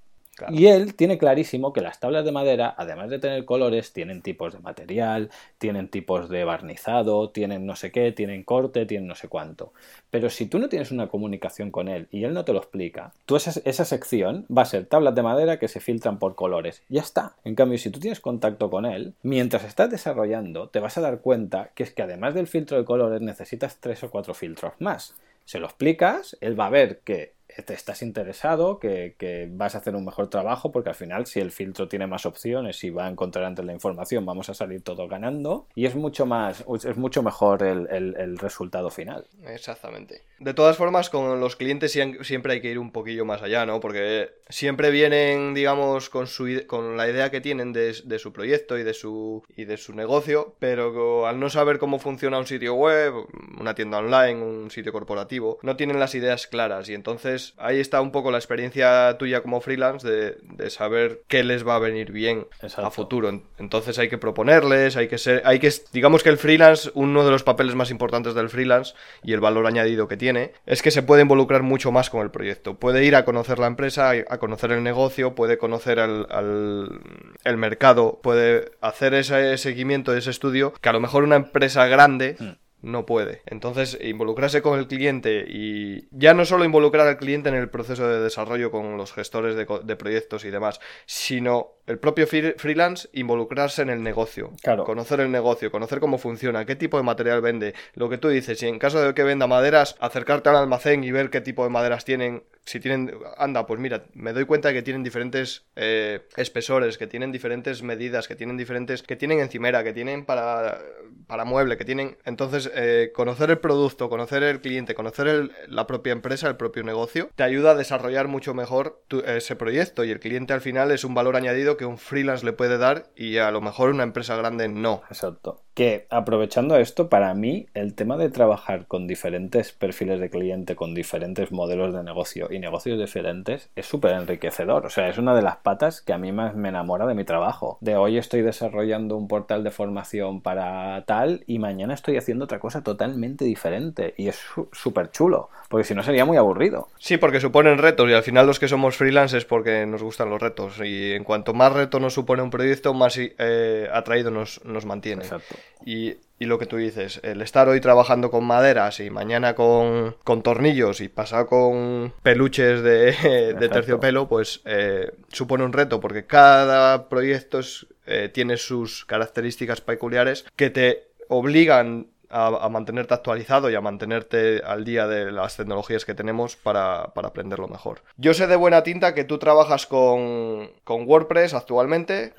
[0.49, 4.53] Y él tiene clarísimo que las tablas de madera, además de tener colores, tienen tipos
[4.53, 9.27] de material, tienen tipos de barnizado, tienen no sé qué, tienen corte, tienen no sé
[9.27, 9.73] cuánto.
[10.09, 13.13] Pero si tú no tienes una comunicación con él y él no te lo explica,
[13.25, 16.83] tú esa, esa sección va a ser tablas de madera que se filtran por colores.
[16.89, 17.35] Ya está.
[17.43, 21.19] En cambio, si tú tienes contacto con él, mientras estás desarrollando, te vas a dar
[21.19, 25.15] cuenta que es que además del filtro de colores necesitas tres o cuatro filtros más.
[25.45, 27.33] Se lo explicas, él va a ver que
[27.65, 29.15] te estás interesado, que,
[29.51, 32.83] vas a hacer un mejor trabajo, porque al final si el filtro tiene más opciones
[32.83, 36.25] y va a encontrar antes la información, vamos a salir todos ganando y es mucho
[36.25, 39.27] más, es mucho mejor el, resultado final.
[39.45, 40.23] Exactamente.
[40.39, 43.79] De todas formas, con los clientes siempre hay que ir un poquillo más allá, ¿no?
[43.79, 48.83] Porque siempre vienen, digamos, con, su, con la idea que tienen de, su proyecto y
[48.83, 53.13] de su, y de su negocio, pero al no saber cómo funciona un sitio web,
[53.59, 57.79] una tienda online, un sitio corporativo, no tienen las ideas claras y entonces Entonces ahí
[57.79, 62.11] está un poco la experiencia tuya como freelance de, saber qué les va a venir
[62.11, 63.29] bien a futuro.
[63.57, 67.31] Entonces hay que proponerles, hay que ser, hay que, digamos que el freelance, uno de
[67.31, 71.03] los papeles más importantes del freelance y el valor añadido que tiene, es que se
[71.03, 72.75] puede involucrar mucho más con el proyecto.
[72.75, 76.99] Puede ir a conocer la empresa, a conocer el negocio, puede conocer al,
[77.43, 82.35] el mercado, puede hacer ese seguimiento, ese estudio, que a lo mejor una empresa grande
[82.39, 83.41] hmm no puede.
[83.45, 88.07] Entonces, involucrarse con el cliente y ya no solo involucrar al cliente en el proceso
[88.07, 93.89] de desarrollo con los gestores de, proyectos y demás, sino el propio freelance involucrarse en
[93.89, 94.51] el negocio,
[94.85, 98.59] conocer el negocio, conocer cómo funciona, qué tipo de material vende, lo que tú dices,
[98.59, 101.69] si en caso de que venda maderas, acercarte al almacén y ver qué tipo de
[101.69, 106.21] maderas tienen, si tienen, anda, pues mira, me doy cuenta de que tienen diferentes eh,
[106.37, 110.79] espesores, que tienen diferentes medidas, que tienen diferentes, que tienen encimera, que tienen para,
[111.27, 116.13] para mueble, que tienen, entonces eh, conocer el producto, conocer el cliente, conocer la propia
[116.13, 120.53] empresa, el propio negocio, te ayuda a desarrollar mucho mejor ese proyecto y el cliente
[120.53, 123.61] al final es un valor añadido que un freelance le puede dar y a lo
[123.61, 125.01] mejor una empresa grande no.
[125.09, 125.61] Exacto.
[125.73, 130.93] Que aprovechando esto, para mí el tema de trabajar con diferentes perfiles de cliente, con
[130.93, 134.85] diferentes modelos de negocio y negocios diferentes es súper enriquecedor.
[134.85, 137.23] O sea, es una de las patas que a mí más me enamora de mi
[137.23, 137.77] trabajo.
[137.79, 142.59] De hoy estoy desarrollando un portal de formación para tal y mañana estoy haciendo otra
[142.59, 144.41] cosa totalmente diferente y es
[144.73, 146.89] súper chulo, porque si no sería muy aburrido.
[146.99, 150.41] Sí, porque suponen retos y al final los que somos freelancers porque nos gustan los
[150.41, 154.85] retos y en cuanto más reto nos supone un proyecto, más eh, atraído nos, nos
[154.85, 155.23] mantiene.
[155.23, 155.55] Exacto.
[155.85, 160.15] Y, y, lo que tú dices, el estar hoy trabajando con maderas y mañana con,
[160.23, 166.25] con tornillos y pasar con peluches de, de terciopelo, pues eh, supone un reto porque
[166.25, 167.61] cada proyecto
[168.05, 174.83] eh, tiene sus características peculiares que te obligan a, mantenerte actualizado y a mantenerte al
[174.83, 178.01] día de las tecnologías que tenemos para, aprenderlo mejor.
[178.17, 182.33] Yo sé de buena tinta que tú trabajas con, WordPress actualmente,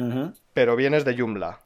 [0.55, 1.61] pero vienes de Joomla.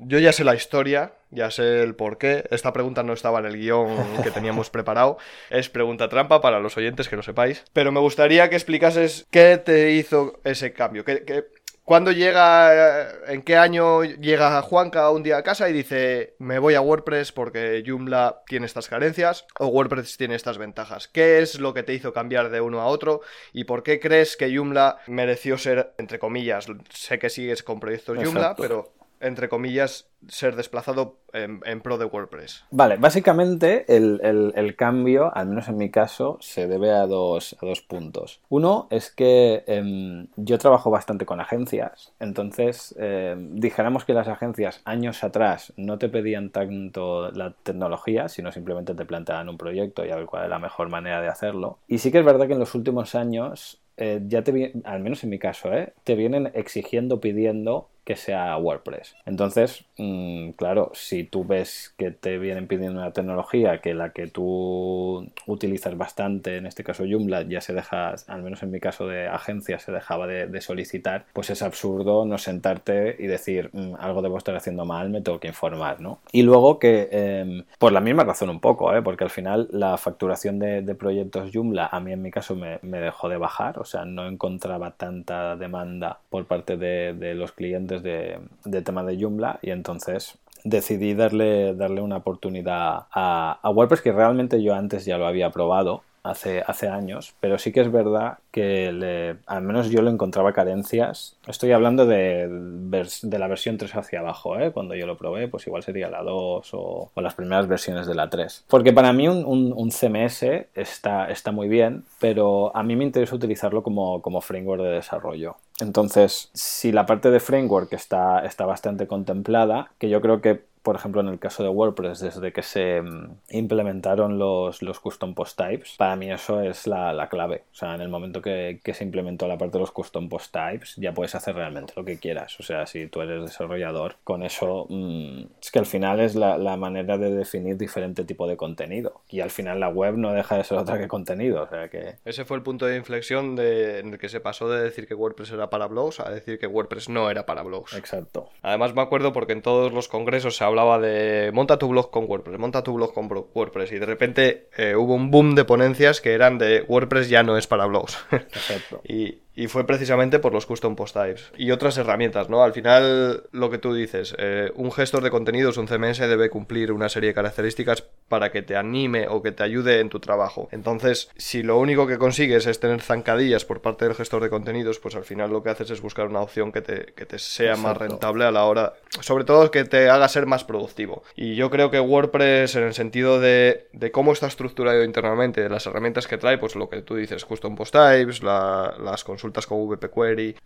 [0.00, 2.44] Yo ya sé la historia, ya sé el por qué.
[2.50, 5.18] Esta pregunta no estaba en el guion que teníamos preparado.
[5.50, 7.64] Es pregunta trampa para los oyentes que no sepáis.
[7.72, 11.04] Pero me gustaría que explicases qué te hizo ese cambio.
[11.04, 11.44] ¿Qué, qué,
[11.90, 16.60] ¿Cuándo llega, eh, en qué año llega Juanca un día a casa y dice, me
[16.60, 21.08] voy a WordPress porque Joomla tiene estas carencias o WordPress tiene estas ventajas?
[21.08, 23.22] ¿Qué es lo que te hizo cambiar de uno a otro
[23.52, 28.18] y por qué crees que Joomla mereció ser, entre comillas, sé que sigues con proyectos
[28.22, 32.64] Joomla, pero entre comillas, ser desplazado en, pro de WordPress.
[32.70, 38.40] Vale, básicamente el, cambio, al menos en mi caso, se debe a dos, dos puntos.
[38.48, 44.80] Uno es que em, yo trabajo bastante con agencias, entonces em, dijéramos que las agencias
[44.84, 50.10] años atrás no te pedían tanto la tecnología, sino simplemente te planteaban un proyecto y
[50.10, 51.78] a ver cuál es la mejor manera de hacerlo.
[51.86, 55.22] Y sí que es verdad que en los últimos años eh, ya te al menos
[55.24, 55.92] en mi caso, ¿eh?
[56.04, 59.14] te vienen exigiendo, pidiendo que sea WordPress.
[59.24, 64.26] Entonces, mm, claro, si tú ves que te vienen pidiendo una tecnología que la que
[64.26, 69.06] tú utilizas bastante, en este caso Joomla, ya se deja, al menos en mi caso
[69.06, 74.22] de agencia, se dejaba de, solicitar, pues es absurdo no sentarte y decir mm, algo
[74.22, 76.18] debo estar haciendo mal, me tengo que informar, ¿no?
[76.32, 79.02] Y luego que, em, por la misma razón un poco, ¿eh?
[79.02, 83.28] porque al final la facturación de, proyectos Joomla a mí en mi caso me, dejó
[83.28, 88.40] de bajar, o sea, no encontraba tanta demanda por parte de los clientes de,
[88.82, 94.62] tema de Joomla y entonces decidí darle, darle una oportunidad a, a WordPress que realmente
[94.62, 99.36] yo antes ya lo había probado hace, hace años, pero sí que es verdad que
[99.46, 101.36] al menos yo le encontraba carencias.
[101.46, 104.72] Estoy hablando de, de la versión 3 hacia abajo, ¿eh?
[104.72, 108.28] cuando yo lo probé, pues igual sería la 2 o, las primeras versiones de la
[108.28, 108.64] 3.
[108.68, 110.42] Porque para mí un, un, CMS
[110.74, 115.56] está, está muy bien, pero a mí me interesa utilizarlo como, como framework de desarrollo.
[115.82, 120.96] Entonces, si la parte de framework está, está bastante contemplada, que yo creo que por
[120.96, 125.56] ejemplo, en el caso de WordPress, desde que se mm, implementaron los, los custom post
[125.56, 127.62] types, para mí eso es la, la clave.
[127.70, 130.52] O sea, en el momento que, que, se implementó la parte de los custom post
[130.52, 132.58] types, ya puedes hacer realmente lo que quieras.
[132.58, 136.58] O sea, si tú eres desarrollador, con eso mm, es que al final es la,
[136.58, 139.22] la, manera de definir diferente tipo de contenido.
[139.28, 141.62] Y al final la web no deja de ser otra que contenido.
[141.62, 142.16] O sea que...
[142.24, 145.14] Ese fue el punto de inflexión de, en el que se pasó de decir que
[145.14, 147.94] WordPress era para blogs a decir que WordPress no era para blogs.
[147.94, 148.48] Exacto.
[148.62, 152.24] Además me acuerdo porque en todos los congresos se hablaba de monta tu blog con
[152.24, 156.20] WordPress, monta tu blog con WordPress y de repente eh, hubo un boom de ponencias
[156.20, 158.18] que eran de WordPress ya no es para blogs.
[159.04, 162.62] y, y fue precisamente por los custom post types y otras herramientas, ¿no?
[162.62, 166.92] Al final, lo que tú dices, eh, un gestor de contenidos, un CMS, debe cumplir
[166.92, 170.68] una serie de características para que te anime o que te ayude en tu trabajo.
[170.70, 175.00] Entonces, si lo único que consigues es tener zancadillas por parte del gestor de contenidos,
[175.00, 177.76] pues al final lo que haces es buscar una opción que te, que te sea
[177.76, 181.24] más rentable a la hora, sobre todo que te haga ser más productivo.
[181.34, 185.68] Y yo creo que WordPress, en el sentido de, de cómo está estructurado internamente, de
[185.68, 189.88] las herramientas que trae, pues lo que tú dices, custom post types, las consultas con
[189.88, 190.56] VP Query,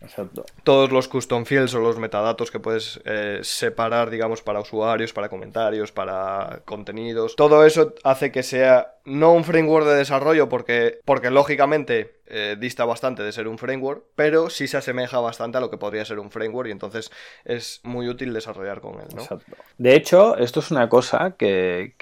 [0.62, 5.28] todos los custom fields o los metadatos que puedes eh, separar, digamos, para usuarios, para
[5.28, 7.36] comentarios, para contenidos.
[7.36, 12.84] Todo eso hace que sea no un framework de desarrollo porque, porque lógicamente eh, dista
[12.84, 16.18] bastante de ser un framework, pero sí se asemeja bastante a lo que podría ser
[16.18, 17.10] un framework y entonces
[17.44, 19.08] es muy útil desarrollar con él.
[19.76, 21.92] De hecho, esto es una cosa que,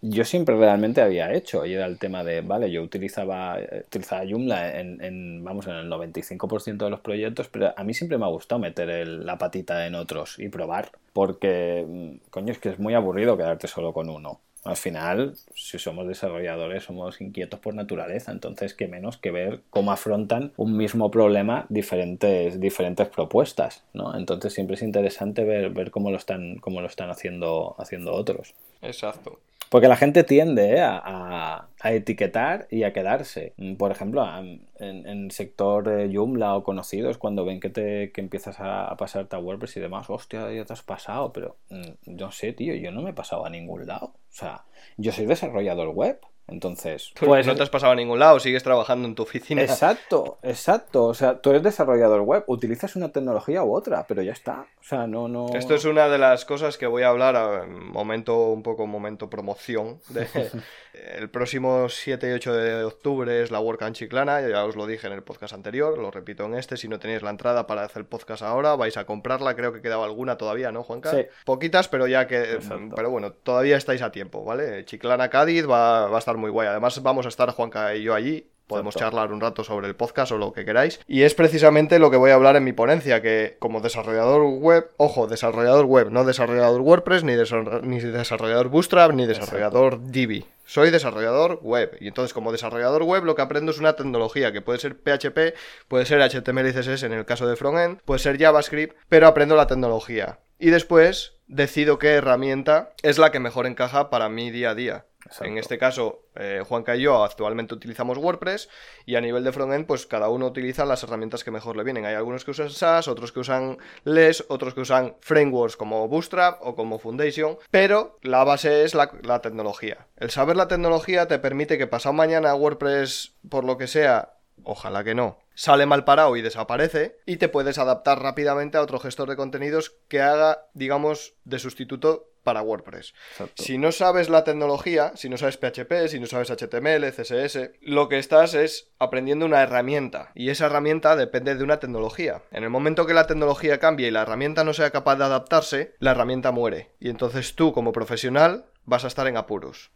[0.00, 4.78] yo siempre realmente había hecho y era el tema de, vale, yo utilizaba, utilizaba Joomla
[4.78, 8.60] en, vamos, en el 95% de los proyectos, pero a mí siempre me ha gustado
[8.60, 13.36] meter la patita en otros y probar, porque, mm, coño, es que es muy aburrido
[13.36, 14.40] quedarte solo con uno.
[14.64, 19.90] Al final, si somos desarrolladores, somos inquietos por naturaleza, entonces qué menos que ver cómo
[19.90, 24.14] afrontan un mismo problema diferentes, diferentes propuestas, ¿no?
[24.16, 28.54] Entonces siempre es interesante ver, ver cómo lo están, cómo lo están haciendo, haciendo otros.
[28.82, 29.38] Exacto.
[29.70, 30.80] Porque la gente tiende ¿eh?
[30.82, 33.54] a, etiquetar y a quedarse.
[33.78, 34.66] Por ejemplo, en,
[35.06, 39.38] el sector eh, Joomla o conocidos, cuando ven que, te, que empiezas a, pasarte a
[39.38, 43.00] WordPress y demás, hostia, ya te has pasado, pero mm, no sé, tío, yo no
[43.00, 44.06] me he pasado a ningún lado.
[44.06, 44.64] O sea,
[44.96, 46.18] yo soy desarrollador web.
[46.50, 49.62] Entonces, pues no te has pasado a ningún lado, sigues trabajando en tu oficina.
[49.62, 51.04] Exacto, exacto.
[51.04, 54.66] O sea, tú eres desarrollador web, utilizas una tecnología u otra, pero ya está.
[54.80, 55.48] O sea, no, no.
[55.54, 59.30] Esto es una de las cosas que voy a hablar a momento, un poco momento
[59.30, 60.00] promoción.
[60.08, 60.26] De,
[61.18, 65.06] el próximo 7 y 8 de octubre es la WordCamp Chiclana, ya os lo dije
[65.06, 66.76] en el podcast anterior, lo repito en este.
[66.76, 69.54] Si no tenéis la entrada para hacer el podcast ahora, vais a comprarla.
[69.54, 71.10] Creo que quedaba alguna todavía, ¿no, Juanca?
[71.10, 71.26] Sí.
[71.44, 72.58] Poquitas, pero ya que.
[72.96, 74.84] Pero bueno, todavía estáis a tiempo, ¿vale?
[74.84, 76.68] Chiclana Cádiz va, va a estar muy guay.
[76.68, 78.46] Además, vamos a estar Juanca y yo allí.
[78.66, 81.00] Podemos charlar un rato sobre el podcast o lo que queráis.
[81.08, 84.90] Y es precisamente lo que voy a hablar en mi ponencia, que como desarrollador web,
[84.96, 90.46] ojo, desarrollador web, no desarrollador WordPress, ni, ni desarrollador Bootstrap, ni desarrollador Divi.
[90.70, 91.96] Soy desarrollador web.
[91.98, 95.56] Y entonces, como desarrollador web, lo que aprendo es una tecnología que puede ser PHP,
[95.88, 99.56] puede ser HTML y CSS en el caso de frontend, puede ser JavaScript, pero aprendo
[99.56, 100.38] la tecnología.
[100.60, 105.06] Y después decido qué herramienta es la que mejor encaja para mi día a día.
[105.40, 108.68] En este caso, eh, Juanca y yo actualmente utilizamos WordPress
[109.06, 112.06] y a nivel de frontend, pues cada uno utiliza las herramientas que mejor le vienen.
[112.06, 116.58] Hay algunos que usan SAS, otros que usan LES, otros que usan frameworks como Bootstrap
[116.62, 120.06] o como Foundation, pero la base es la, la tecnología.
[120.20, 125.02] El saber la tecnología te permite que pasado mañana WordPress, por lo que sea, ojalá
[125.02, 129.30] que no, sale mal parado y desaparece y te puedes adaptar rápidamente a otro gestor
[129.30, 133.14] de contenidos que haga, digamos, de sustituto para WordPress.
[133.54, 138.10] Si no sabes la tecnología, si no sabes PHP, si no sabes HTML, CSS, lo
[138.10, 142.42] que estás es aprendiendo una herramienta y esa herramienta depende de una tecnología.
[142.50, 145.94] En el momento que la tecnología cambie y la herramienta no sea capaz de adaptarse,
[145.98, 149.92] la herramienta muere y entonces tú como profesional vas a estar en apuros.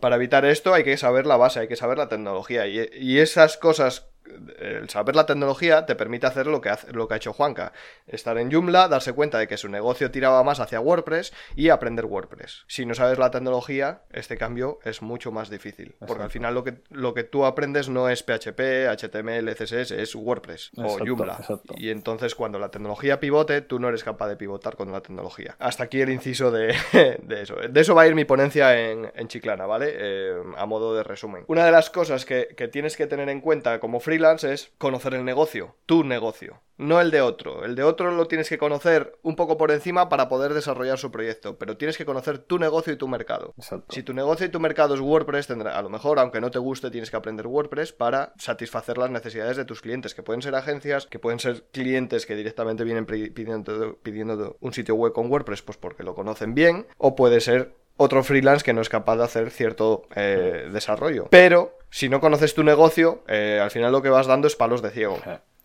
[0.00, 2.66] Para evitar esto hay que saber la base, hay que saber la tecnología.
[2.66, 4.13] Y, y esas cosas
[4.58, 7.72] el saber la tecnología te permite hacer lo que, hace, lo que ha hecho Juanca.
[8.06, 12.06] Estar en Joomla, darse cuenta de que su negocio tiraba más hacia WordPress y aprender
[12.06, 12.64] WordPress.
[12.66, 15.96] Si no sabes la tecnología, este cambio es mucho más difícil.
[16.06, 20.14] Porque al final lo que, lo que tú aprendes no es PHP, HTML, CSS, es
[20.14, 21.38] WordPress o Joomla.
[21.76, 25.56] Y entonces cuando la tecnología pivote, tú no eres capaz de pivotar con la tecnología.
[25.58, 26.70] Hasta aquí el inciso de,
[27.30, 27.56] eso.
[27.56, 29.92] De eso va a ir mi ponencia en, Chiclana, ¿vale?
[29.96, 31.44] Eh, a modo de resumen.
[31.48, 35.14] Una de las cosas que, que tienes que tener en cuenta como freelance es conocer
[35.14, 37.64] el negocio, tu negocio, no el de otro.
[37.64, 41.10] El de otro lo tienes que conocer un poco por encima para poder desarrollar su
[41.10, 43.54] proyecto, pero tienes que conocer tu negocio y tu mercado.
[43.88, 46.60] Si tu negocio y tu mercado es WordPress, tendrá, a lo mejor, aunque no te
[46.60, 50.54] guste, tienes que aprender WordPress para satisfacer las necesidades de tus clientes, que pueden ser
[50.54, 55.62] agencias, que pueden ser clientes que directamente vienen pidiendo, pidiendo un sitio web con WordPress,
[55.62, 59.24] pues porque lo conocen bien, o puede ser otro freelance que no es capaz de
[59.24, 61.28] hacer cierto eh, desarrollo.
[61.30, 64.82] Pero si no conoces tu negocio, eh, al final lo que vas dando es palos
[64.82, 65.16] de ciego.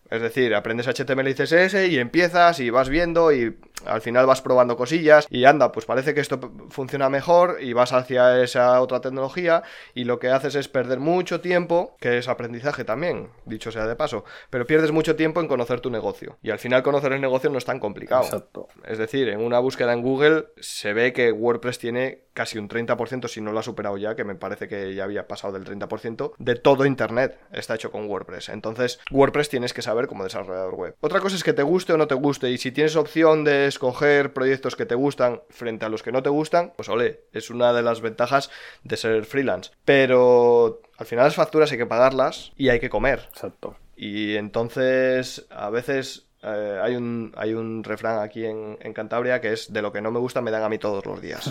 [0.08, 4.40] Es decir, aprendes HTML y CSS y empiezas y vas viendo y al final vas
[4.40, 6.38] probando cosillas y anda, pues parece que esto
[6.68, 11.40] funciona mejor y vas hacia esa otra tecnología y lo que haces es perder mucho
[11.40, 15.80] tiempo, que es aprendizaje también, dicho sea de paso, pero pierdes mucho tiempo en conocer
[15.80, 18.24] tu negocio y al final conocer el negocio no es tan complicado.
[18.24, 18.68] Exacto.
[18.86, 23.28] Es decir, en una búsqueda en Google se ve que WordPress tiene casi un 30%,
[23.28, 26.32] si no lo ha superado ya, que me parece que ya había pasado del 30%,
[26.38, 28.48] de todo Internet está hecho con WordPress.
[28.48, 30.96] Entonces, WordPress tienes que saber como desarrollador web.
[31.00, 33.66] Otra cosa es que te guste o no te guste, y si tienes opción de
[33.66, 37.50] escoger proyectos que te gustan frente a los que no te gustan, pues ole, es
[37.50, 38.50] una de las ventajas
[38.84, 39.72] de ser freelance.
[39.84, 43.28] Pero al final las facturas hay que pagarlas y hay que comer.
[43.34, 43.76] Exacto.
[43.96, 49.52] Y entonces, a veces eh, hay, un, hay un refrán aquí en, en, Cantabria que
[49.52, 51.50] es de lo que no me gusta me dan a mí todos los días.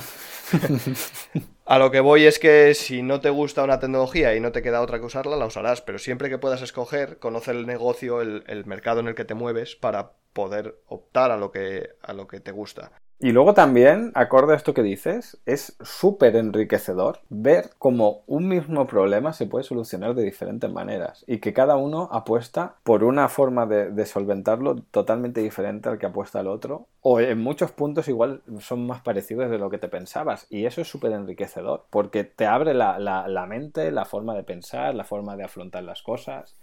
[1.65, 4.61] a lo que voy es que si no te gusta una tecnología y no te
[4.61, 8.43] queda otra que usarla, la usarás, pero siempre que puedas escoger, conoce el negocio, el,
[8.47, 12.27] el mercado en el que te mueves para poder optar a lo que, a lo
[12.27, 12.91] que te gusta.
[13.21, 18.87] Y luego también, acorde a esto que dices, es súper enriquecedor ver cómo un mismo
[18.87, 23.65] problema se puede solucionar de diferentes maneras y que cada uno apuesta por una forma
[23.65, 28.41] de, de solventarlo totalmente diferente al que apuesta el otro o en muchos puntos igual
[28.61, 30.47] son más parecidos de lo que te pensabas.
[30.49, 34.43] Y eso es súper enriquecedor porque te abre la, la, la mente, la forma de
[34.43, 36.55] pensar, la forma de afrontar las cosas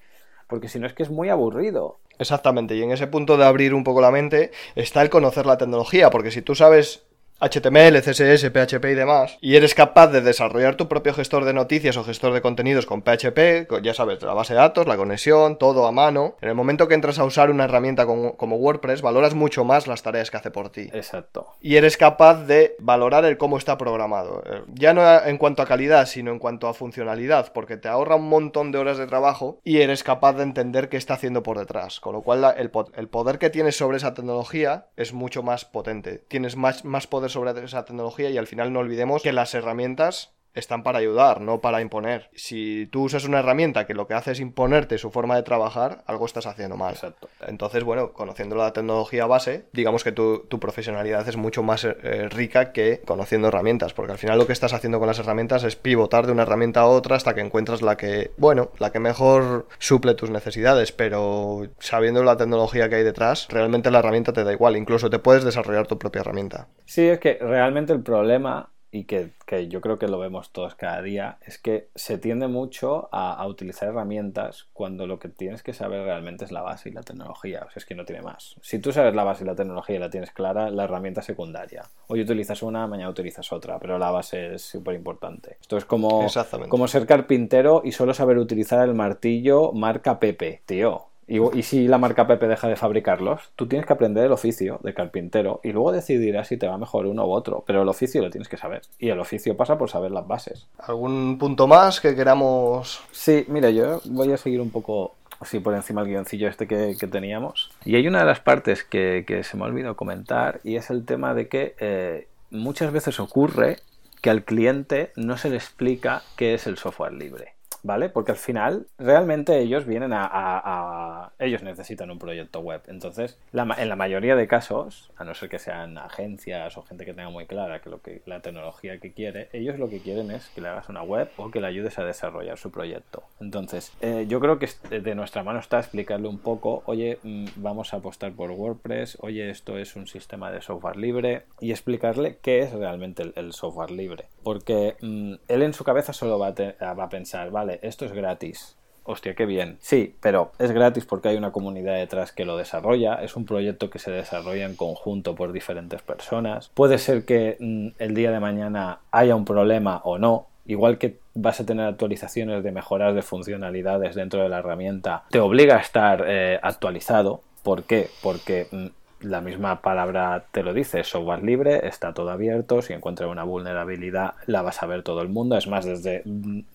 [0.47, 1.99] porque si no es que es muy aburrido.
[2.19, 5.59] Exactamente, y en ese punto de abrir un poco la mente está el conocer la
[5.59, 7.06] tecnología, porque si tú sabes
[7.39, 11.99] HTML, CSS, PHP y demás, y eres capaz de desarrollar tu propio gestor de noticias
[11.99, 15.87] o gestor de contenidos con PHP, ya sabes, la base de datos, la conexión, todo
[15.87, 19.35] a mano, en el momento que entras a usar una herramienta como, como, WordPress, valoras
[19.35, 20.89] mucho más las tareas que hace por ti.
[20.95, 21.49] Exacto.
[21.61, 24.43] Y eres capaz de valorar el cómo está programado.
[24.47, 28.17] Eh, ya no en cuanto a calidad, sino en cuanto a funcionalidad, porque te ahorra
[28.17, 31.59] un montón de horas de trabajo y eres capaz de entender qué está haciendo por
[31.59, 32.01] detrás.
[32.01, 36.25] Con lo cual, el, el, poder que tienes sobre esa tecnología es mucho más potente.
[36.29, 40.33] Tienes más, más poder sobre esa tecnología y al final no olvidemos que las herramientas
[40.57, 42.31] están para ayudar, no para imponer.
[42.35, 46.03] Si tú usas una herramienta que lo que hace es imponerte su forma de trabajar,
[46.07, 46.95] algo estás haciendo mal.
[46.95, 47.29] Exacto.
[47.47, 52.29] Entonces, bueno, conociendo la tecnología base, digamos que tu, tu profesionalidad es mucho más eh,
[52.31, 55.77] rica que conociendo herramientas, porque al final lo que estás haciendo con las herramientas es
[55.77, 59.67] pivotar de una herramienta a otra hasta que encuentras la que, bueno, la que mejor
[59.79, 64.53] suple tus necesidades, pero sabiendo la tecnología que hay detrás, realmente la herramienta te da
[64.53, 66.69] igual, incluso te puedes desarrollar tu propia herramienta.
[66.85, 70.75] Sí, es que realmente el problema y que, que, yo creo que lo vemos todos
[70.75, 75.63] cada día, es que se tiende mucho a, a, utilizar herramientas cuando lo que tienes
[75.63, 77.65] que saber realmente es la base y la tecnología.
[77.67, 78.57] O sea, es que no tiene más.
[78.63, 81.83] Si tú sabes la base y la tecnología y la tienes clara, la herramienta secundaria.
[82.09, 85.57] Hoy utilizas una, mañana utilizas otra, pero la base es súper importante.
[85.61, 86.27] Esto es como,
[86.69, 91.07] como ser carpintero y solo saber utilizar el martillo marca Pepe, tío.
[91.29, 94.79] Y, y, si la marca Pepe deja de fabricarlos, tú tienes que aprender el oficio
[94.85, 97.65] de carpintero y luego decidirás si te va mejor uno u otro.
[97.67, 98.83] Pero el oficio lo tienes que saber.
[98.99, 100.69] Y el oficio pasa por saber las bases.
[100.79, 103.01] ¿Algún punto más que queramos?
[103.11, 106.97] Sí, mira, yo voy a seguir un poco así por encima el guioncillo este que,
[106.99, 107.71] que teníamos.
[107.85, 110.91] Y hay una de las partes que, que, se me ha olvidado comentar y es
[110.91, 113.79] el tema de que eh, muchas veces ocurre
[114.23, 117.56] que al cliente no se le explica qué es el software libre.
[117.87, 118.09] ¿Vale?
[118.09, 122.83] Porque al final realmente ellos vienen a, ellos necesitan un proyecto web.
[122.89, 127.15] Entonces, en la mayoría de casos, a no ser que sean agencias o gente que
[127.15, 130.49] tenga muy clara que lo que la tecnología que quiere, ellos lo que quieren es
[130.49, 133.23] que le hagas una web o que le ayudes a desarrollar su proyecto.
[133.41, 137.95] Entonces, eh, yo creo que de nuestra mano está explicarle un poco, oye, mmm, vamos
[137.95, 142.61] a apostar por WordPress, oye, esto es un sistema de software libre y explicarle qué
[142.61, 144.27] es realmente el, software libre.
[144.43, 148.05] Porque mmm, él en su cabeza solo va a, te, va a pensar, vale, esto
[148.05, 148.77] es gratis.
[149.09, 149.79] Hostia, qué bien.
[149.81, 153.23] Sí, pero es gratis porque hay una comunidad detrás que lo desarrolla.
[153.23, 156.71] Es un proyecto que se desarrolla en conjunto por diferentes personas.
[156.75, 160.49] Puede ser que mmm, el día de mañana haya un problema o no.
[160.67, 165.39] Igual que vas a tener actualizaciones de mejoras de funcionalidades dentro de la herramienta, te
[165.39, 167.43] obliga a estar eh, actualizado.
[167.63, 168.09] ¿Por qué?
[168.23, 168.87] Porque mmm,
[169.21, 174.35] la misma palabra te lo dice, software libre, está todo abierto, si encuentra una vulnerabilidad
[174.47, 176.23] la vas a ver todo el mundo, es más, desde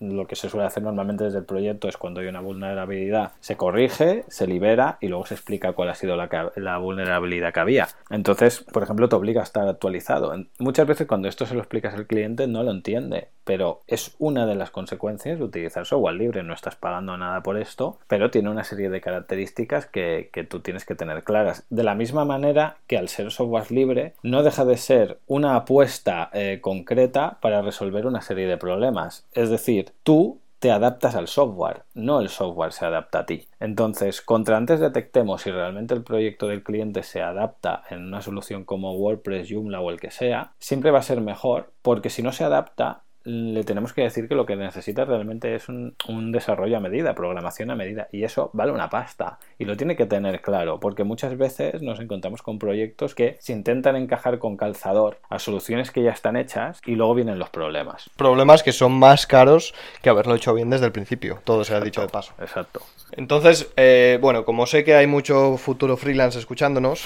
[0.00, 3.56] lo que se suele hacer normalmente desde el proyecto es cuando hay una vulnerabilidad, se
[3.56, 7.88] corrige, se libera y luego se explica cuál ha sido la, la vulnerabilidad que había.
[8.10, 10.34] Entonces, por ejemplo, te obliga a estar actualizado.
[10.58, 14.46] Muchas veces cuando esto se lo explicas al cliente no lo entiende, pero es una
[14.46, 18.50] de las consecuencias de utilizar software libre, no estás pagando nada por esto, pero tiene
[18.50, 21.64] una serie de características que, que tú tienes que tener claras.
[21.70, 25.56] De la misma manera, manera que al ser software libre no deja de ser una
[25.56, 29.26] apuesta eh, concreta para resolver una serie de problemas.
[29.32, 33.48] Es decir, tú te adaptas al software, no el software se adapta a ti.
[33.58, 38.64] Entonces, contra antes detectemos si realmente el proyecto del cliente se adapta en una solución
[38.64, 42.30] como WordPress, Joomla o el que sea, siempre va a ser mejor porque si no
[42.30, 45.94] se adapta, le tenemos que decir que lo que necesita realmente es un,
[46.32, 48.08] desarrollo a medida, programación a medida.
[48.12, 49.38] Y eso vale una pasta.
[49.58, 53.52] Y lo tiene que tener claro, porque muchas veces nos encontramos con proyectos que se
[53.52, 58.10] intentan encajar con calzador a soluciones que ya están hechas y luego vienen los problemas.
[58.16, 61.40] Problemas que son más caros que haberlo hecho bien desde el principio.
[61.44, 62.32] Todo se ha dicho de paso.
[62.40, 62.80] Exacto.
[63.12, 67.04] Entonces, eh, bueno, como sé que hay mucho futuro freelance escuchándonos,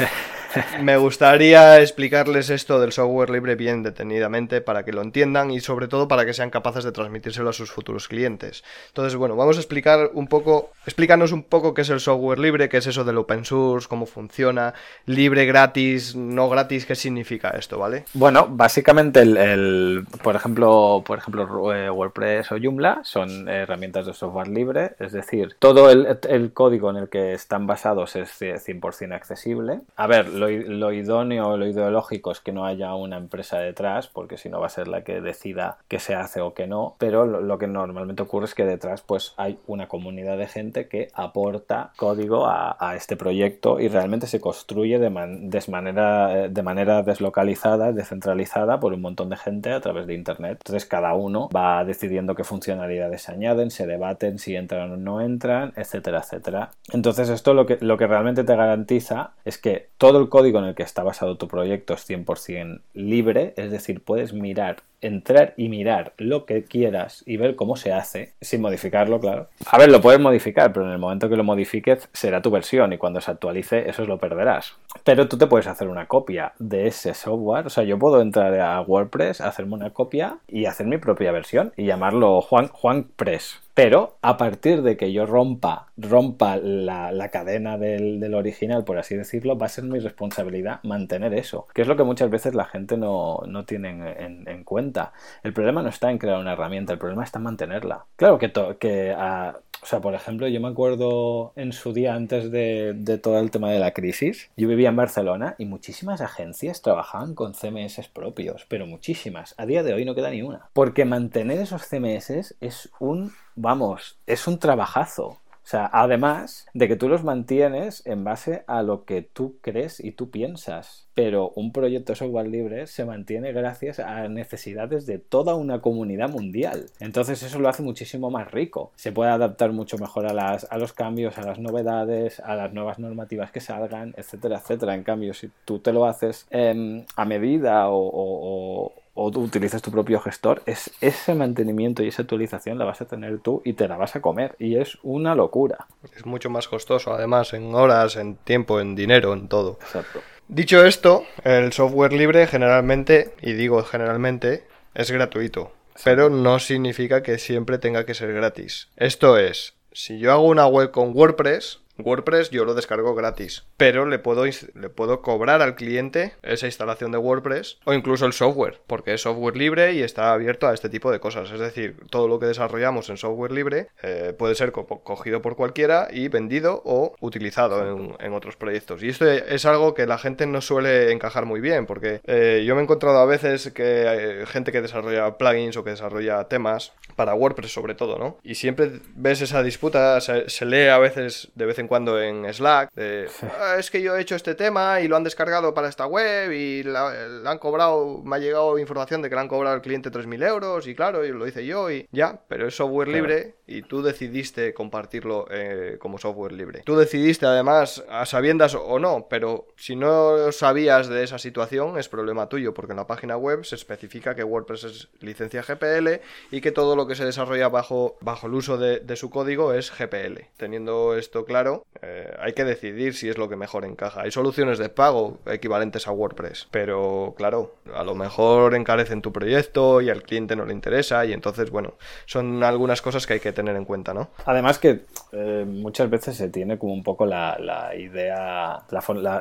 [0.82, 5.88] Me gustaría explicarles esto del software libre bien detenidamente para que lo entiendan y sobre
[5.88, 8.64] todo para que sean capaces de transmitírselo a sus futuros clientes.
[8.88, 12.68] Entonces, bueno, vamos a explicar un poco, explícanos un poco qué es el software libre,
[12.68, 14.74] qué es eso del open source, cómo funciona,
[15.06, 18.04] libre, gratis, no gratis, qué significa esto, ¿vale?
[18.14, 24.48] Bueno, básicamente el, por ejemplo, por ejemplo eh, WordPress o Joomla son herramientas de software
[24.48, 29.80] libre, es decir, todo el, el código en el que están basados es 100% accesible.
[29.96, 34.48] A ver, lo, idóneo, lo ideológico es que no haya una empresa detrás, porque si
[34.48, 37.58] no va a ser la que decida qué se hace o qué no, pero lo,
[37.58, 42.46] que normalmente ocurre es que detrás pues hay una comunidad de gente que aporta código
[42.46, 49.00] a, este proyecto y realmente se construye de, manera, de manera deslocalizada, descentralizada por un
[49.00, 50.58] montón de gente a través de Internet.
[50.60, 55.20] Entonces cada uno va decidiendo qué funcionalidades se añaden, se debaten si entran o no
[55.20, 56.70] entran, etcétera, etcétera.
[56.92, 60.64] Entonces esto lo que, lo que realmente te garantiza es que todo el código en
[60.64, 65.68] el que está basado tu proyecto es 100% libre, es decir, puedes mirar, entrar y
[65.68, 69.48] mirar lo que quieras y ver cómo se hace, sin modificarlo, claro.
[69.66, 72.92] A ver, lo puedes modificar, pero en el momento que lo modifiques será tu versión
[72.92, 74.74] y cuando se actualice eso lo perderás.
[75.04, 78.58] Pero tú te puedes hacer una copia de ese software, o sea, yo puedo entrar
[78.60, 83.64] a WordPress, hacerme una copia y hacer mi propia versión y llamarlo Juan, Juan Press
[83.74, 89.58] pero a partir de que yo rompa, rompa la, cadena del, original, por así decirlo,
[89.58, 92.96] va a ser mi responsabilidad mantener eso, que es lo que muchas veces la gente
[92.96, 94.93] no, tiene en, cuenta.
[95.42, 98.04] El problema no está en crear una herramienta, el problema está en mantenerla.
[98.16, 102.50] Claro que, que ah, o sea, por ejemplo, yo me acuerdo en su día antes
[102.50, 106.80] de, de, todo el tema de la crisis, yo vivía en Barcelona y muchísimas agencias
[106.80, 109.54] trabajaban con CMS propios, pero muchísimas.
[109.58, 110.70] A día de hoy no queda ni una.
[110.72, 115.38] Porque mantener esos CMS es un vamos, es un trabajazo.
[115.64, 119.98] O sea, además de que tú los mantienes en base a lo que tú crees
[119.98, 121.06] y tú piensas.
[121.14, 126.28] Pero un proyecto de software libre se mantiene gracias a necesidades de toda una comunidad
[126.28, 126.86] mundial.
[127.00, 128.92] Entonces eso lo hace muchísimo más rico.
[128.96, 132.72] Se puede adaptar mucho mejor a, las, a los cambios, a las novedades, a las
[132.74, 134.94] nuevas normativas que salgan, etcétera, etcétera.
[134.94, 139.90] En cambio, si tú te lo haces em, a medida o o tú utilizas tu
[139.90, 143.88] propio gestor, es ese mantenimiento y esa actualización la vas a tener tú y te
[143.88, 144.56] la vas a comer.
[144.58, 145.86] Y es una locura.
[146.16, 149.78] Es mucho más costoso, además, en horas, en tiempo, en dinero, en todo.
[149.80, 150.20] Exacto.
[150.48, 155.72] Dicho esto, el software libre generalmente, y digo generalmente, es gratuito.
[156.02, 158.88] Pero no significa que siempre tenga que ser gratis.
[158.96, 164.06] Esto es, si yo hago una web con WordPress, WordPress yo lo descargo gratis, pero
[164.06, 168.80] le puedo, le puedo cobrar al cliente esa instalación de WordPress o incluso el software,
[168.86, 171.50] porque es software libre y está abierto a este tipo de cosas.
[171.50, 176.08] Es decir, todo lo que desarrollamos en software libre eh, puede ser cogido por cualquiera
[176.10, 179.02] y vendido o utilizado en, otros proyectos.
[179.02, 182.74] Y esto es algo que la gente no suele encajar muy bien, porque eh, yo
[182.74, 186.92] me he encontrado a veces que hay gente que desarrolla plugins o que desarrolla temas
[187.14, 188.38] para WordPress sobre todo, ¿no?
[188.42, 192.52] Y siempre ves esa disputa, se, se lee a veces de vez en cuando en
[192.52, 193.28] Slack, de,
[193.60, 196.52] ah, es que yo he hecho este tema y lo han descargado para esta web
[196.52, 200.10] y la, han cobrado, me ha llegado información de que le han cobrado al cliente
[200.10, 203.82] 3.000 euros y claro, y lo hice yo y ya, pero es software libre y
[203.82, 206.82] tú decidiste compartirlo eh, como software libre.
[206.84, 212.08] Tú decidiste además a sabiendas o no, pero si no sabías de esa situación es
[212.08, 216.20] problema tuyo porque en la página web se especifica que WordPress es licencia GPL
[216.50, 219.72] y que todo lo que se desarrolla bajo, bajo el uso de, de su código
[219.72, 220.48] es GPL.
[220.56, 224.22] Teniendo esto claro, eh, hay que decidir si es lo que mejor encaja.
[224.22, 230.00] Hay soluciones de pago equivalentes a WordPress, pero claro, a lo mejor encarecen tu proyecto
[230.00, 231.94] y al cliente no le interesa y entonces, bueno,
[232.26, 234.28] son algunas cosas que hay que tener en cuenta, ¿no?
[234.44, 235.00] Además que
[235.32, 238.82] eh, muchas veces se tiene como un poco la, idea,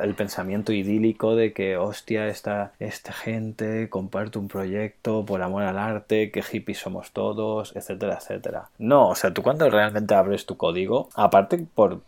[0.02, 5.78] el pensamiento idílico de que, hostia, esta, esta gente comparte un proyecto por amor al
[5.78, 8.70] arte, que hippies somos todos, etcétera, etcétera.
[8.78, 12.02] No, o sea, tú cuando realmente abres tu código, aparte por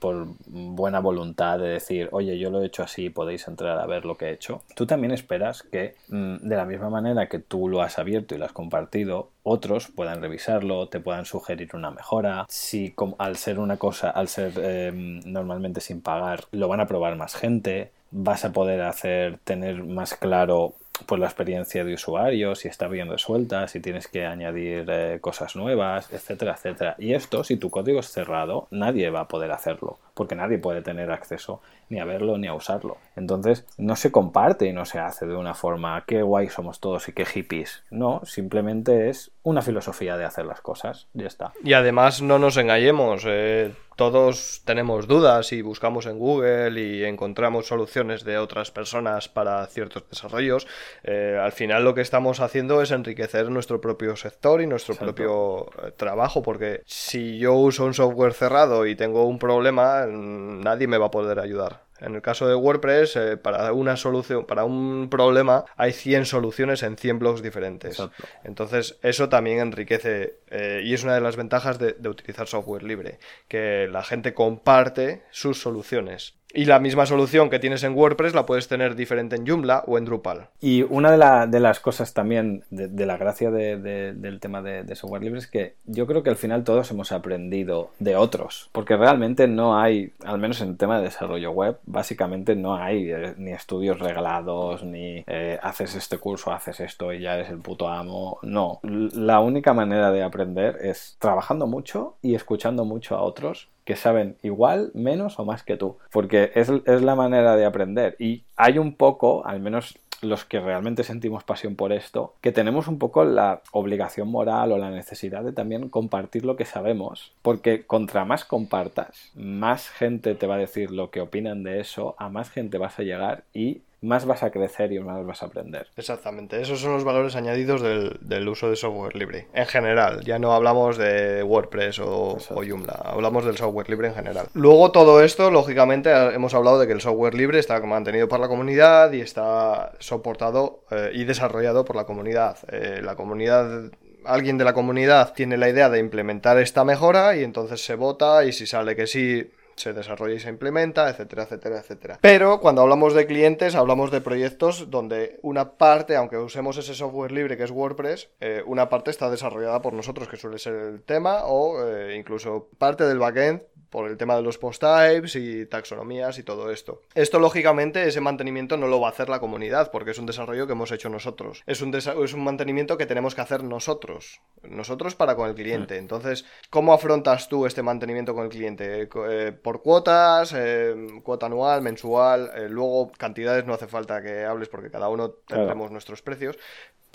[0.47, 4.16] buena voluntad de decir, oye, yo lo he hecho así, podéis entrar a ver lo
[4.16, 7.82] que he hecho, tú también esperas que mm, de la misma manera que tú lo
[7.82, 12.45] has abierto y lo has compartido, otros puedan revisarlo, te puedan sugerir una mejora.
[12.49, 17.16] Si al ser una cosa, al ser em, normalmente sin pagar, lo van a probar
[17.16, 20.74] más gente, vas a poder hacer, tener más claro
[21.06, 25.56] pues la experiencia de usuario, si está bien resuelta, si tienes que añadir eh, cosas
[25.56, 26.96] nuevas, etcétera, etcétera.
[26.98, 30.82] Y esto, si tu código es cerrado, nadie va a poder hacerlo, porque nadie puede
[30.82, 32.98] tener acceso ni a verlo ni a usarlo.
[33.16, 37.08] Entonces, no se comparte y no se hace de una forma qué guay somos todos
[37.10, 37.84] y qué hippies.
[37.91, 41.08] No, simplemente es una filosofía de hacer las cosas.
[41.14, 41.54] Ya está.
[41.64, 43.24] Y además, no nos engañemos.
[43.28, 49.66] Eh, todos tenemos dudas y buscamos en Google y encontramos soluciones de otras personas para
[49.68, 50.68] ciertos desarrollos.
[51.04, 55.68] Eh, al final lo que estamos haciendo es enriquecer nuestro propio sector y nuestro propio
[55.82, 60.98] eh, trabajo, porque si yo uso un software cerrado y tengo un problema, nadie me
[60.98, 61.84] va a poder ayudar.
[62.00, 66.84] En el caso de WordPress, eh, para una solución, para un problema, hay 100 soluciones
[66.84, 67.98] en 100 blogs diferentes.
[68.43, 72.84] Entonces, eso también enriquece eh, y es una de las ventajas de, de utilizar software
[72.84, 76.36] libre, que la gente comparte sus soluciones.
[76.56, 79.97] Y la misma solución que tienes en WordPress la puedes tener diferente en Joomla o
[79.97, 80.47] en Drupal.
[80.62, 85.47] Y una de, las cosas también de, la gracia del tema de, software libre es
[85.47, 90.14] que yo creo que al final todos hemos aprendido de otros, porque realmente no hay,
[90.24, 94.82] al menos en el tema de desarrollo web, básicamente no hay eh, ni estudios reglados,
[94.82, 98.39] ni eh, haces este curso, haces esto y ya eres el puto amo.
[98.43, 103.95] No, la única manera de aprender es trabajando mucho y escuchando mucho a otros que
[103.95, 108.15] saben igual, menos o más que tú, porque es, la manera de aprender.
[108.19, 112.88] Y hay un poco, al menos los que realmente sentimos pasión por esto, que tenemos
[112.88, 117.86] un poco la obligación moral o la necesidad de también compartir lo que sabemos, porque
[117.86, 122.29] contra más compartas, más gente te va a decir lo que opinan de eso, a
[122.29, 125.88] más gente vas a llegar y más vas a crecer y más vas a aprender.
[125.97, 129.47] Exactamente, esos son los valores añadidos del, uso de software libre.
[129.53, 134.47] En general, ya no hablamos de WordPress o, Joomla, hablamos del software libre en general.
[134.53, 138.47] Luego todo esto, lógicamente, hemos hablado de que el software libre está mantenido por la
[138.47, 142.58] comunidad y está soportado eh, y desarrollado por la comunidad.
[142.72, 143.91] Eh, la comunidad
[144.26, 148.43] alguien de la comunidad tiene la idea de implementar esta mejora y entonces se vota
[148.45, 152.19] y si sale que sí se desarrolla y se implementa, etcétera, etcétera, etcétera.
[152.21, 157.32] Pero cuando hablamos de clientes, hablamos de proyectos donde una parte, aunque usemos ese software
[157.32, 161.03] libre que es WordPress, eh, una parte está desarrollada por nosotros, que suele ser el
[161.03, 163.61] tema, o eh, incluso parte del backend
[163.96, 167.04] por el tema de los post types y taxonomías y todo esto.
[167.14, 170.68] Esto, lógicamente, ese mantenimiento no lo va a hacer la comunidad, porque es un desarrollo
[170.68, 171.64] que hemos hecho nosotros.
[171.66, 174.41] Es un, es un mantenimiento que tenemos que hacer nosotros.
[174.64, 175.96] Nosotros para con el cliente.
[175.96, 179.08] Entonces, ¿cómo afrontas tú este mantenimiento con el cliente?
[179.30, 180.54] Eh, ¿Por cuotas?
[180.54, 180.93] Eh,
[181.24, 181.82] ¿Cuota anual?
[181.82, 182.52] ¿Mensual?
[182.54, 186.58] Eh, luego, cantidades no hace falta que hables porque cada uno tendremos nuestros precios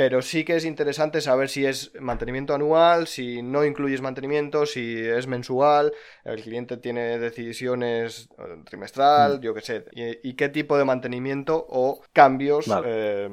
[0.00, 4.96] pero sí que es interesante saber si es mantenimiento anual, si no incluyes mantenimiento, si
[4.98, 5.92] es mensual,
[6.24, 9.40] el cliente tiene decisiones eh, trimestral, mm.
[9.42, 13.28] yo qué sé, y, qué tipo de mantenimiento o cambios eh,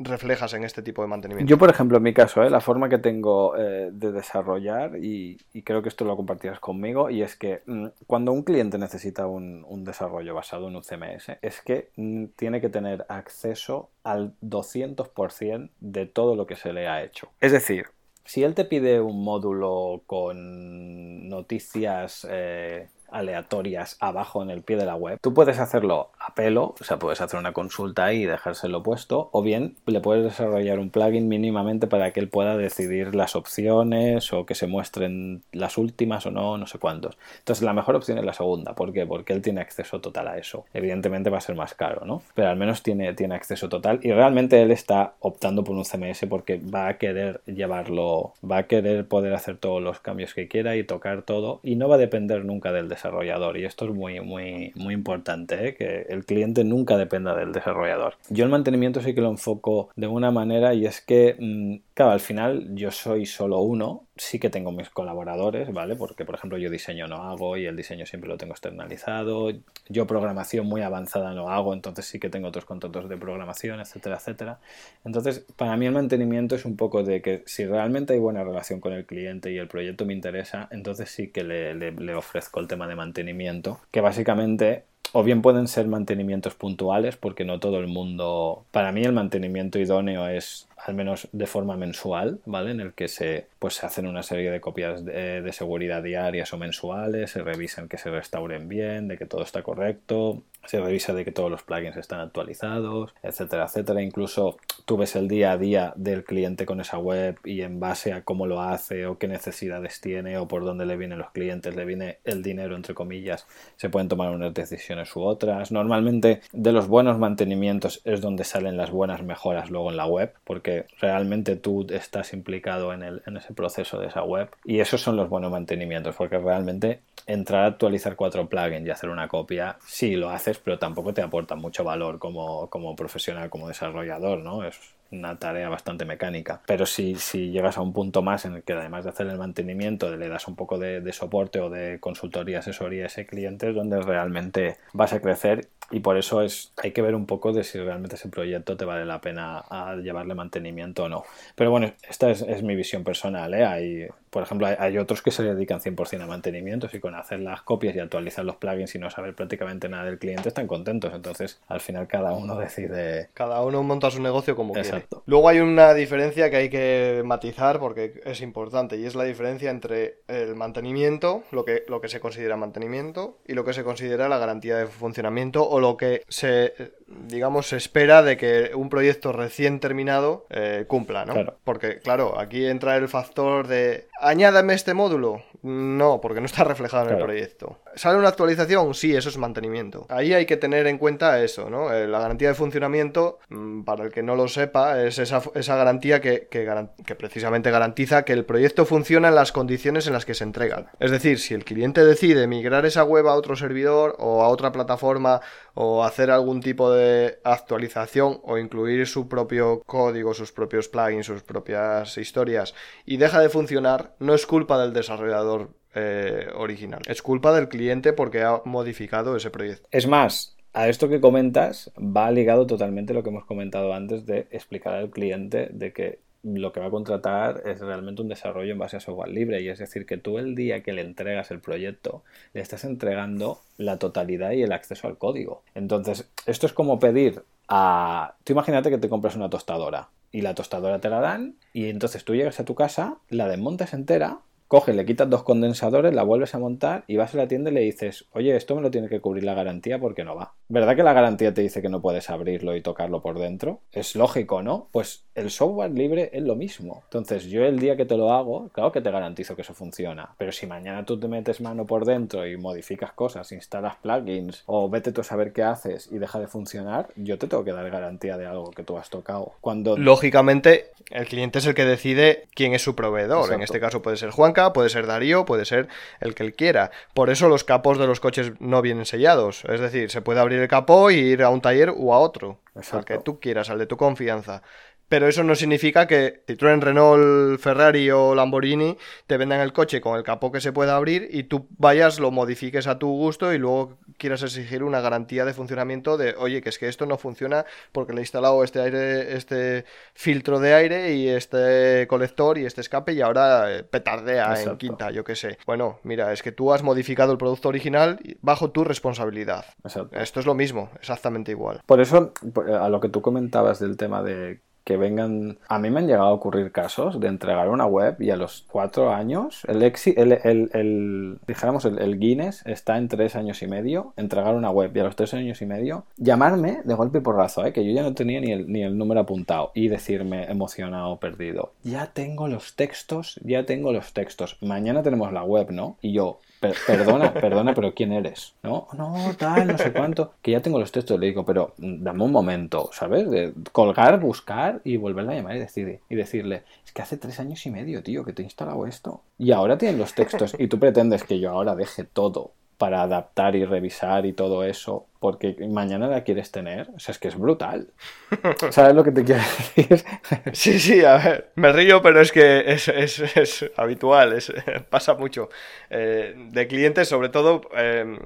[0.00, 1.48] reflejas en este tipo de mantenimiento?
[1.48, 2.50] Yo, por ejemplo, en mi caso, ¿eh?
[2.50, 7.22] la forma que tengo eh, de desarrollar, y, creo que esto lo compartirás conmigo, y
[7.22, 11.90] es que mm, cuando un cliente necesita un, desarrollo basado en un CMS, es que
[11.96, 17.28] mm, tiene que tener acceso al 200% de todo lo que se le ha hecho.
[17.40, 17.86] Es decir,
[18.24, 24.86] si él te pide un módulo con noticias eh, aleatorias abajo en el pie de
[24.86, 25.18] la web.
[25.20, 29.42] Tú puedes hacerlo a pelo, o sea, puedes hacer una consulta y dejárselo puesto, o
[29.42, 34.46] bien le puedes desarrollar un plugin mínimamente para que él pueda decidir las opciones o
[34.46, 37.18] que se muestren las últimas o no, no sé cuántos.
[37.38, 38.74] Entonces, la mejor opción es la segunda.
[38.74, 39.06] ¿Por qué?
[39.06, 40.64] Porque él tiene acceso total a eso.
[40.72, 42.22] Evidentemente va a ser más caro, ¿no?
[42.34, 46.26] Pero al menos tiene, tiene acceso total y realmente él está optando por un CMS
[46.28, 50.76] porque va a querer llevarlo, va a querer poder hacer todos los cambios que quiera
[50.76, 53.94] y tocar todo y no va a depender nunca del desarrollo desarrollador y esto es
[53.94, 55.74] muy, muy, muy importante, ¿eh?
[55.74, 58.14] que el cliente nunca dependa del desarrollador.
[58.28, 62.12] Yo el mantenimiento sí que lo enfoco de una manera y es que, mm, claro,
[62.12, 65.96] al final yo soy solo uno, sí que tengo mis colaboradores, ¿vale?
[65.96, 69.50] Porque, por ejemplo, yo diseño no hago y el diseño siempre lo tengo externalizado.
[69.90, 74.16] Yo programación muy avanzada no hago, entonces sí que tengo otros contratos de programación, etcétera,
[74.16, 74.60] etcétera.
[75.04, 78.80] Entonces, para mí el mantenimiento es un poco de que si realmente hay buena relación
[78.80, 82.66] con el cliente y el proyecto me interesa, entonces sí que le, le ofrezco el
[82.66, 87.86] tema de mantenimiento, que básicamente o bien pueden ser mantenimientos puntuales, porque no todo el
[87.86, 88.64] mundo.
[88.70, 92.70] Para mí, el mantenimiento idóneo es al menos de forma mensual, ¿vale?
[92.70, 96.58] En el que se, pues, se hacen una serie de copias de, seguridad diarias o
[96.58, 101.24] mensuales, se revisan que se restauren bien, de que todo está correcto, se revisa de
[101.24, 104.02] que todos los plugins están actualizados, etcétera, etcétera.
[104.02, 108.12] Incluso tú ves el día a día del cliente con esa web y en base
[108.12, 111.74] a cómo lo hace o qué necesidades tiene o por dónde le vienen los clientes,
[111.76, 113.46] le viene el dinero, entre comillas,
[113.76, 115.72] se pueden tomar unas decisiones u otras.
[115.72, 120.34] Normalmente de los buenos mantenimientos es donde salen las buenas mejoras luego en la web,
[120.44, 125.00] porque realmente tú estás implicado en, el, en ese proceso de esa web y esos
[125.00, 129.76] son los buenos mantenimientos, porque realmente entrar a actualizar cuatro plugins y hacer una copia,
[129.86, 134.64] sí lo pero tampoco te aporta mucho valor como, como profesional, como desarrollador, ¿no?
[134.64, 134.78] Es,
[135.12, 136.60] una tarea bastante mecánica.
[136.66, 139.38] Pero si, si llegas a un punto más en el que además de hacer el
[139.38, 143.74] mantenimiento le das un poco de, soporte o de consultoría, asesoría a ese cliente, es
[143.74, 147.64] donde realmente vas a crecer y por eso es hay que ver un poco de
[147.64, 149.64] si realmente ese proyecto te vale la pena
[150.02, 151.24] llevarle mantenimiento o no.
[151.56, 153.52] Pero bueno, esta es, es mi visión personal.
[153.54, 153.64] ¿eh?
[153.64, 157.62] Hay, por ejemplo, hay, otros que se dedican 100% a mantenimiento y con hacer las
[157.62, 161.12] copias y actualizar los plugins y no saber prácticamente nada del cliente están contentos.
[161.12, 163.30] Entonces, al final cada uno decide...
[163.34, 165.06] Cada uno monta su negocio como quiere.
[165.26, 169.70] Luego hay una diferencia que hay que matizar porque es importante y es la diferencia
[169.70, 174.28] entre el mantenimiento, lo que, lo que se considera mantenimiento y lo que se considera
[174.28, 179.32] la garantía de funcionamiento o lo que se, digamos, se espera de que un proyecto
[179.32, 181.34] recién terminado eh, cumpla, ¿no?
[181.64, 185.42] Porque, claro, aquí entra el factor de añádame este módulo.
[185.62, 187.80] No, porque no está reflejado en el proyecto.
[187.94, 188.94] ¿Sale una actualización?
[188.94, 190.06] Sí, eso es mantenimiento.
[190.08, 191.92] Ahí hay que tener en cuenta eso, ¿no?
[191.92, 195.42] Eh, la garantía de funcionamiento, mm, para el que no lo sepa, es esa,
[195.76, 200.34] garantía que, que, precisamente garantiza que el proyecto funciona en las condiciones en las que
[200.34, 200.88] se entregan.
[200.98, 204.72] Es decir, si el cliente decide migrar esa web a otro servidor o a otra
[204.72, 205.40] plataforma
[205.74, 211.42] o hacer algún tipo de actualización o incluir su propio código, sus propios plugins, sus
[211.42, 215.49] propias historias y deja de funcionar, no es culpa del desarrollador
[215.94, 217.02] eh, original.
[217.06, 219.88] Es culpa del cliente porque ha modificado ese proyecto.
[219.90, 224.46] Es más, a esto que comentas va ligado totalmente lo que hemos comentado antes de
[224.50, 228.78] explicar al cliente de que lo que va a contratar es realmente un desarrollo en
[228.78, 231.60] base a software libre y es decir que tú el día que le entregas el
[231.60, 232.22] proyecto
[232.54, 235.62] le estás entregando la totalidad y el acceso al código.
[235.74, 238.36] Entonces, esto es como pedir a...
[238.44, 242.24] Tú imagínate que te compras una tostadora y la tostadora te la dan y entonces
[242.24, 244.38] tú llegas a tu casa, la desmontas entera
[244.70, 247.74] coges, le quitas dos condensadores, la vuelves a montar y vas a la tienda y
[247.74, 250.54] le dices, oye, esto me lo tiene que cubrir la garantía porque no va.
[250.68, 253.80] ¿Verdad que la garantía te dice que no puedes abrirlo y tocarlo por dentro?
[253.90, 254.86] Es lógico, ¿no?
[254.92, 257.02] Pues el software libre es lo mismo.
[257.06, 260.36] Entonces, yo el día que te lo hago, claro que te garantizo que eso funciona.
[260.38, 264.88] Pero si mañana tú te metes mano por dentro y modificas cosas, instalas plugins o
[264.88, 267.90] vete tú a saber qué haces y deja de funcionar, yo te tengo que dar
[267.90, 269.54] garantía de algo que tú has tocado.
[269.60, 269.96] Cuando...
[269.98, 273.52] Lógicamente, el cliente es el que decide quién es su proveedor.
[273.52, 275.88] En este caso puede ser Juanca puede ser Darío, puede ser
[276.20, 276.90] el que él quiera.
[277.14, 279.64] Por eso los capos de los coches no vienen sellados.
[279.64, 282.60] Es decir, se puede abrir el capó y ir a un taller u a otro.
[282.92, 284.62] Al que tú quieras, al de tu confianza.
[285.10, 288.96] Pero eso no significa que Citroën, Renault, Ferrari o Lamborghini
[289.26, 292.30] te vendan el coche con el capó que se pueda abrir y tú vayas, lo
[292.30, 296.68] modifiques a tu gusto y luego quieras exigir una garantía de funcionamiento de, oye, que
[296.68, 299.84] es que esto no funciona porque le he instalado este aire, este
[300.14, 305.10] filtro de aire y este colector y este escape y ahora eh, petardea en quinta,
[305.10, 305.58] yo qué sé.
[305.66, 309.64] Bueno, mira, es que tú has modificado el producto original bajo tu responsabilidad.
[310.12, 311.80] Esto es lo mismo, exactamente igual.
[311.84, 312.32] Por eso,
[312.80, 314.60] a lo que tú comentabas del tema de
[314.90, 315.56] que vengan.
[315.68, 318.64] A mí me han llegado a ocurrir casos de entregar una web y a los
[318.68, 324.56] cuatro años, el, el, el, dijéramos, el, Guinness está en tres años y medio, entregar
[324.56, 327.72] una web y a los tres años y medio, llamarme de golpe y porrazo, ¿eh?
[327.72, 331.70] que yo ya no tenía ni el, ni el número apuntado y decirme emocionado, perdido.
[331.84, 334.56] Ya tengo los textos, ya tengo los textos.
[334.60, 335.98] Mañana tenemos la web, ¿no?
[336.02, 338.54] Y yo, perdona, perdona, pero ¿quién eres?
[338.62, 340.34] No, no, tal, no sé cuánto.
[340.42, 343.30] Que ya tengo los textos, le digo, pero dame un momento, ¿sabes?
[343.30, 347.40] De colgar, buscar y volverla a llamar y, decir, y decirle, es que hace tres
[347.40, 349.22] años y medio, tío, que te he instalado esto.
[349.38, 353.56] Y ahora tienen los textos y tú pretendes que yo ahora deje todo para adaptar
[353.56, 356.88] y revisar y todo eso porque mañana la quieres tener.
[356.96, 357.88] O sea, es que es brutal.
[358.70, 360.02] ¿Sabes lo que te quiero decir?
[360.54, 364.50] sí, sí, a ver, me río, pero es que es, es, es habitual, es,
[364.90, 365.50] pasa mucho.
[365.90, 368.18] Eh, de clientes, sobre todo, eh,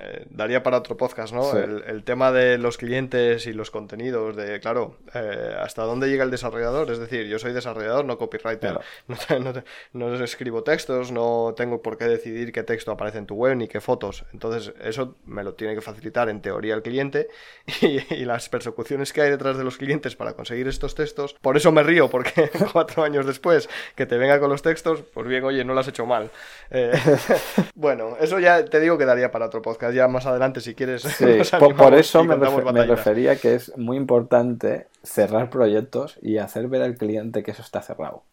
[0.00, 1.56] eh, daría para otro podcast, ¿no?
[1.56, 4.96] El, tema de los clientes y los contenidos, de, claro,
[5.60, 6.90] hasta dónde llega el desarrollador.
[6.90, 8.80] Es decir, yo soy desarrollador, no copywriter.
[9.92, 13.54] No, no, escribo textos, no tengo por qué decidir qué texto aparece en tu web
[13.56, 14.24] ni qué fotos.
[14.32, 17.28] Entonces, eso me lo tiene que facilitar en en teoría el cliente
[17.80, 21.34] y, las persecuciones que hay detrás de los clientes para conseguir estos textos.
[21.40, 25.26] Por eso me río, porque cuatro años después que te venga con los textos, pues
[25.26, 26.30] bien, oye, no lo has hecho mal.
[26.70, 26.92] Eh,
[27.74, 31.04] bueno, eso ya te digo que daría para otro podcast, ya más adelante si quieres.
[31.76, 36.96] por, eso me, me refería que es muy importante cerrar proyectos y hacer ver al
[36.96, 38.24] cliente que eso está cerrado.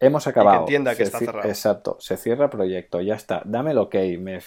[0.00, 0.58] Hemos acabado.
[0.58, 1.48] que entienda que está cerrado.
[1.48, 3.42] Exacto, se cierra proyecto, ya está.
[3.44, 4.40] Dame el ok, me,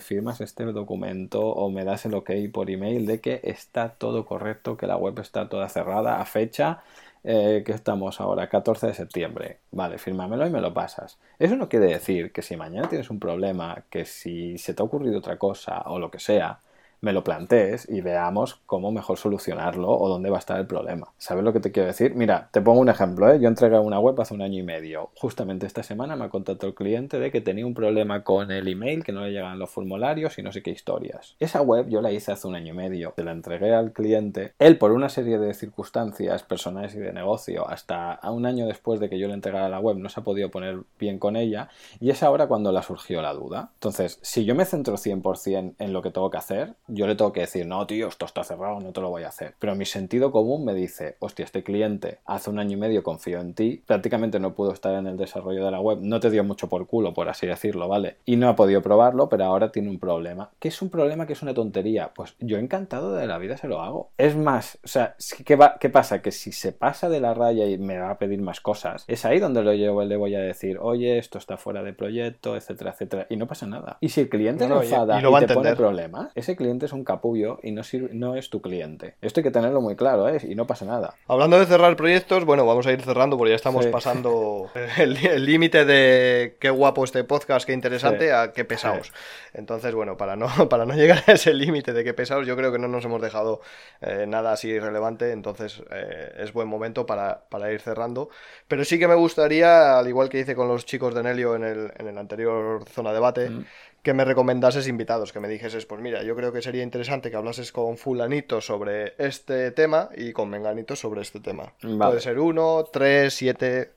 [0.00, 4.76] firmas este documento o me das el ok por email de que está todo correcto,
[4.76, 6.82] que la web está toda cerrada a fecha.
[7.26, 9.60] Eh, que estamos ahora, 14 de septiembre.
[9.70, 11.18] Vale, fírmamelo y me lo pasas.
[11.38, 14.84] Eso no quiere decir que si mañana tienes un problema, que si se te ha
[14.84, 16.60] ocurrido otra cosa o lo que sea,
[17.00, 21.12] me lo plantees y veamos cómo mejor solucionarlo o dónde va a estar el problema.
[21.18, 22.14] ¿Sabes lo que te quiero decir?
[22.14, 23.30] Mira, te pongo un ejemplo.
[23.30, 23.38] ¿eh?
[23.40, 25.10] Yo entregué una web hace un año y medio.
[25.16, 28.68] Justamente esta semana me ha contactado el cliente de que tenía un problema con el
[28.68, 31.36] email, que no le llegan los formularios y no sé qué historias.
[31.38, 33.12] Esa web yo la hice hace un año y medio.
[33.16, 34.54] Se la entregué al cliente.
[34.58, 39.08] Él, por una serie de circunstancias personales y de negocio, hasta un año después de
[39.08, 41.68] que yo le entregara la web, no se ha podido poner bien con ella.
[42.00, 43.70] Y es ahora cuando le surgió la duda.
[43.74, 47.32] Entonces, si yo me centro 100% en lo que tengo que hacer, yo le tengo
[47.32, 49.54] que decir, no, tío, esto está cerrado, no te lo voy a hacer.
[49.58, 53.40] Pero mi sentido común me dice, hostia, este cliente hace un año y medio confió
[53.40, 56.44] en ti, prácticamente no pudo estar en el desarrollo de la web, no te dio
[56.44, 58.16] mucho por culo, por así decirlo, ¿vale?
[58.24, 60.50] Y no ha podido probarlo, pero ahora tiene un problema.
[60.58, 62.12] ¿Qué es un problema que es una tontería?
[62.14, 64.10] Pues yo encantado de la vida se lo hago.
[64.18, 66.22] Es más, o sea, ¿qué, va, qué pasa?
[66.22, 69.24] Que si se pasa de la raya y me va a pedir más cosas, es
[69.24, 72.92] ahí donde lo llevo, le voy a decir, oye, esto está fuera de proyecto, etcétera,
[72.92, 73.98] etcétera, y no pasa nada.
[74.00, 77.58] Y si el cliente no, enfada y, te pone problemas, ese cliente es un capullo
[77.62, 79.14] y no, no es tu cliente.
[79.20, 80.38] Esto hay que tenerlo muy claro, ¿eh?
[80.42, 81.14] Y no pasa nada.
[81.26, 85.84] Hablando de cerrar proyectos, bueno, vamos a ir cerrando porque ya estamos pasando el límite
[85.84, 89.12] de qué guapo este podcast, qué interesante, a qué pesados.
[89.52, 92.72] Entonces, bueno, para no, para no llegar a ese límite de qué pesados, yo creo
[92.72, 93.60] que no nos hemos dejado
[94.00, 98.28] eh, nada así relevante, entonces eh, es buen momento para, ir cerrando.
[98.68, 101.64] Pero sí que me gustaría, al igual que hice con los chicos de Nelio en
[101.64, 103.64] el, en el anterior zona debate, mm
[104.04, 107.36] que me recomendases invitados, que me dijeses, pues mira, yo creo que sería interesante que
[107.36, 111.72] hablases con fulanito sobre este tema y con menganito sobre este tema.
[111.80, 113.92] Puede ser uno, tres, siete,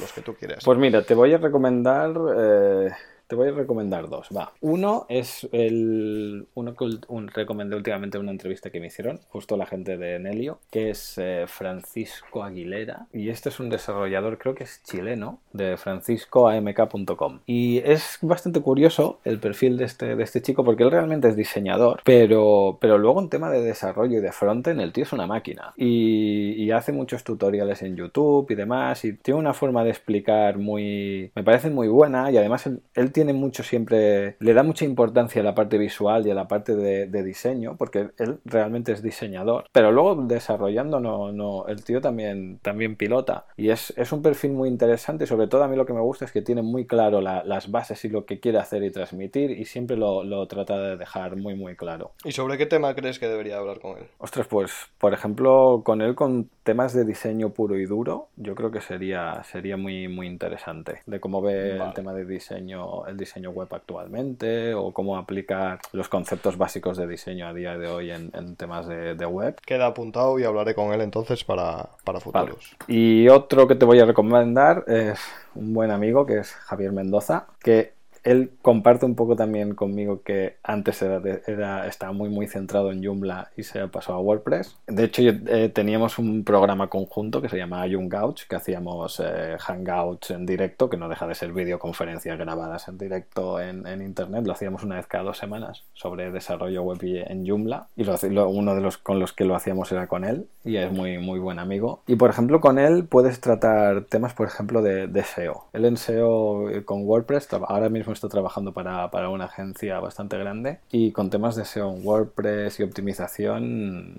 [0.00, 0.64] los que tú quieras.
[0.64, 2.12] Pues mira, te voy a recomendar...
[2.36, 2.90] Eh,
[3.32, 4.52] te voy a recomendar dos, va.
[4.60, 9.56] Uno es el uno que un, recomendé últimamente en una entrevista que me hicieron, justo
[9.56, 13.06] la gente de Nelio, que es eh, Francisco Aguilera.
[13.10, 17.40] Y este es un desarrollador, creo que es chileno, de franciscoamk.com.
[17.46, 21.34] Y es bastante curioso el perfil de este, de este chico, porque él realmente es
[21.34, 25.26] diseñador, pero, pero luego en tema de desarrollo y de frontend, el tío es una
[25.26, 25.72] máquina.
[25.78, 31.30] Y, hace muchos tutoriales en YouTube y demás, y tiene una forma de explicar muy...
[31.34, 34.84] me parece muy buena, y además él, él tiene tiene mucho siempre, le da mucha
[34.84, 39.00] importancia a la parte visual y a la parte de, diseño, porque él realmente es
[39.00, 43.46] diseñador, pero luego desarrollando no, no, el tío también, también pilota.
[43.56, 46.24] Y es, es un perfil muy interesante, sobre todo a mí lo que me gusta
[46.24, 49.66] es que tiene muy claro las bases y lo que quiere hacer y transmitir, y
[49.66, 52.10] siempre lo, lo trata de dejar muy, muy claro.
[52.24, 54.06] ¿Y sobre qué tema crees que debería hablar con él?
[54.18, 58.72] Ostras, pues, por ejemplo, con él con temas de diseño puro y duro, yo creo
[58.72, 61.02] que sería, sería muy, muy interesante.
[61.06, 66.08] De cómo ve el tema de diseño, el diseño web actualmente o cómo aplicar los
[66.08, 69.56] conceptos básicos de diseño a día de hoy en, temas de, web.
[69.64, 72.76] Queda apuntado y hablaré con él entonces para, para futuros.
[72.86, 75.20] Y otro que te voy a recomendar es
[75.54, 77.94] un buen amigo que es Javier Mendoza, que
[78.24, 83.64] él comparte un poco también conmigo que antes estaba muy muy centrado en Joomla y
[83.64, 84.76] se pasó a WordPress.
[84.86, 90.30] De hecho, eh, teníamos un programa conjunto que se llama Hangouts, que hacíamos eh, hangouts
[90.30, 94.46] en directo, que no deja de ser videoconferencias grabadas en directo en, internet.
[94.46, 98.80] Lo hacíamos una vez cada dos semanas sobre desarrollo web en Joomla y uno de
[98.80, 102.02] los con los que lo hacíamos era con él y es muy muy buen amigo.
[102.06, 105.66] Y por ejemplo con él puedes tratar temas, por ejemplo, de, de SEO.
[105.72, 110.78] Él en SEO eh, con WordPress ahora mismo está trabajando para, una agencia bastante grande
[110.90, 114.16] y con temas de SEO WordPress y optimización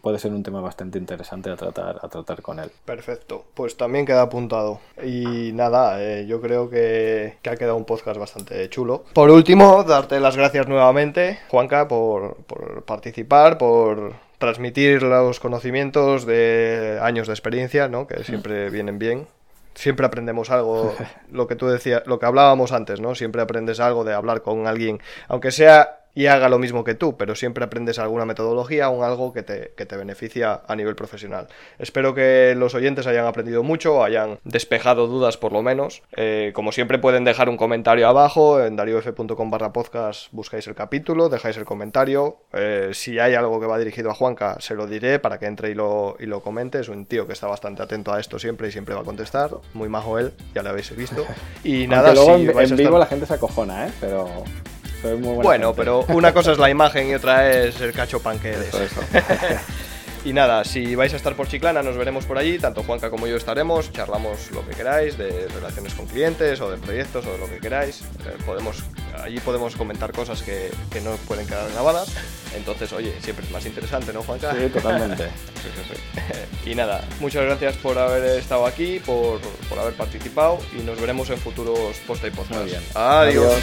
[0.00, 2.70] puede ser un tema bastante interesante a tratar, a tratar con él.
[2.84, 4.80] Perfecto, pues también queda apuntado.
[5.04, 9.04] Y nada, eh, yo creo que, ha quedado un podcast bastante chulo.
[9.12, 16.98] Por último, darte las gracias nuevamente, Juanca, por, por participar, por transmitir los conocimientos de
[17.02, 18.06] años de experiencia, ¿no?
[18.06, 19.26] que siempre vienen bien
[19.74, 20.94] siempre aprendemos algo,
[21.30, 23.14] lo que tú decías, lo que hablábamos antes, ¿no?
[23.14, 27.16] Siempre aprendes algo de hablar con alguien, aunque sea y haga lo mismo que tú,
[27.16, 31.48] pero siempre aprendes alguna metodología o algo que te, que te beneficia a nivel profesional.
[31.78, 36.02] Espero que los oyentes hayan aprendido mucho, hayan despejado dudas por lo menos.
[36.16, 41.28] Eh, como siempre pueden dejar un comentario abajo, en dariof.com barra podcast buscáis el capítulo,
[41.28, 42.38] dejáis el comentario.
[42.52, 45.70] Eh, si hay algo que va dirigido a Juanca, se lo diré para que entre
[45.70, 46.80] y lo, y lo comente.
[46.80, 49.50] Es un tío que está bastante atento a esto siempre y siempre va a contestar.
[49.74, 51.24] Muy majo él, ya lo habéis visto.
[51.64, 53.92] Y nada, luego en, vivo la gente se acojona, ¿eh?
[54.00, 54.28] Pero
[55.02, 58.70] bueno, pero una cosa es la imagen y otra es el cacho pan que eres.
[60.24, 62.58] y nada, si vais a estar por Chiclana, nos veremos por allí.
[62.58, 63.90] Tanto Juanca como yo estaremos.
[63.92, 67.58] Charlamos lo que queráis de relaciones con clientes o de proyectos o de lo que
[67.58, 68.02] queráis.
[68.02, 68.82] Eh, podemos,
[69.22, 70.70] allí podemos comentar cosas que,
[71.02, 72.14] no pueden quedar grabadas.
[72.54, 74.52] Entonces, oye, siempre es más interesante, ¿no, Juanca?
[74.52, 75.28] Sí, totalmente.
[76.66, 79.40] y nada, muchas gracias por haber estado aquí, por,
[79.78, 82.96] haber participado y nos veremos en futuros post y podcast.
[82.96, 83.60] Adiós.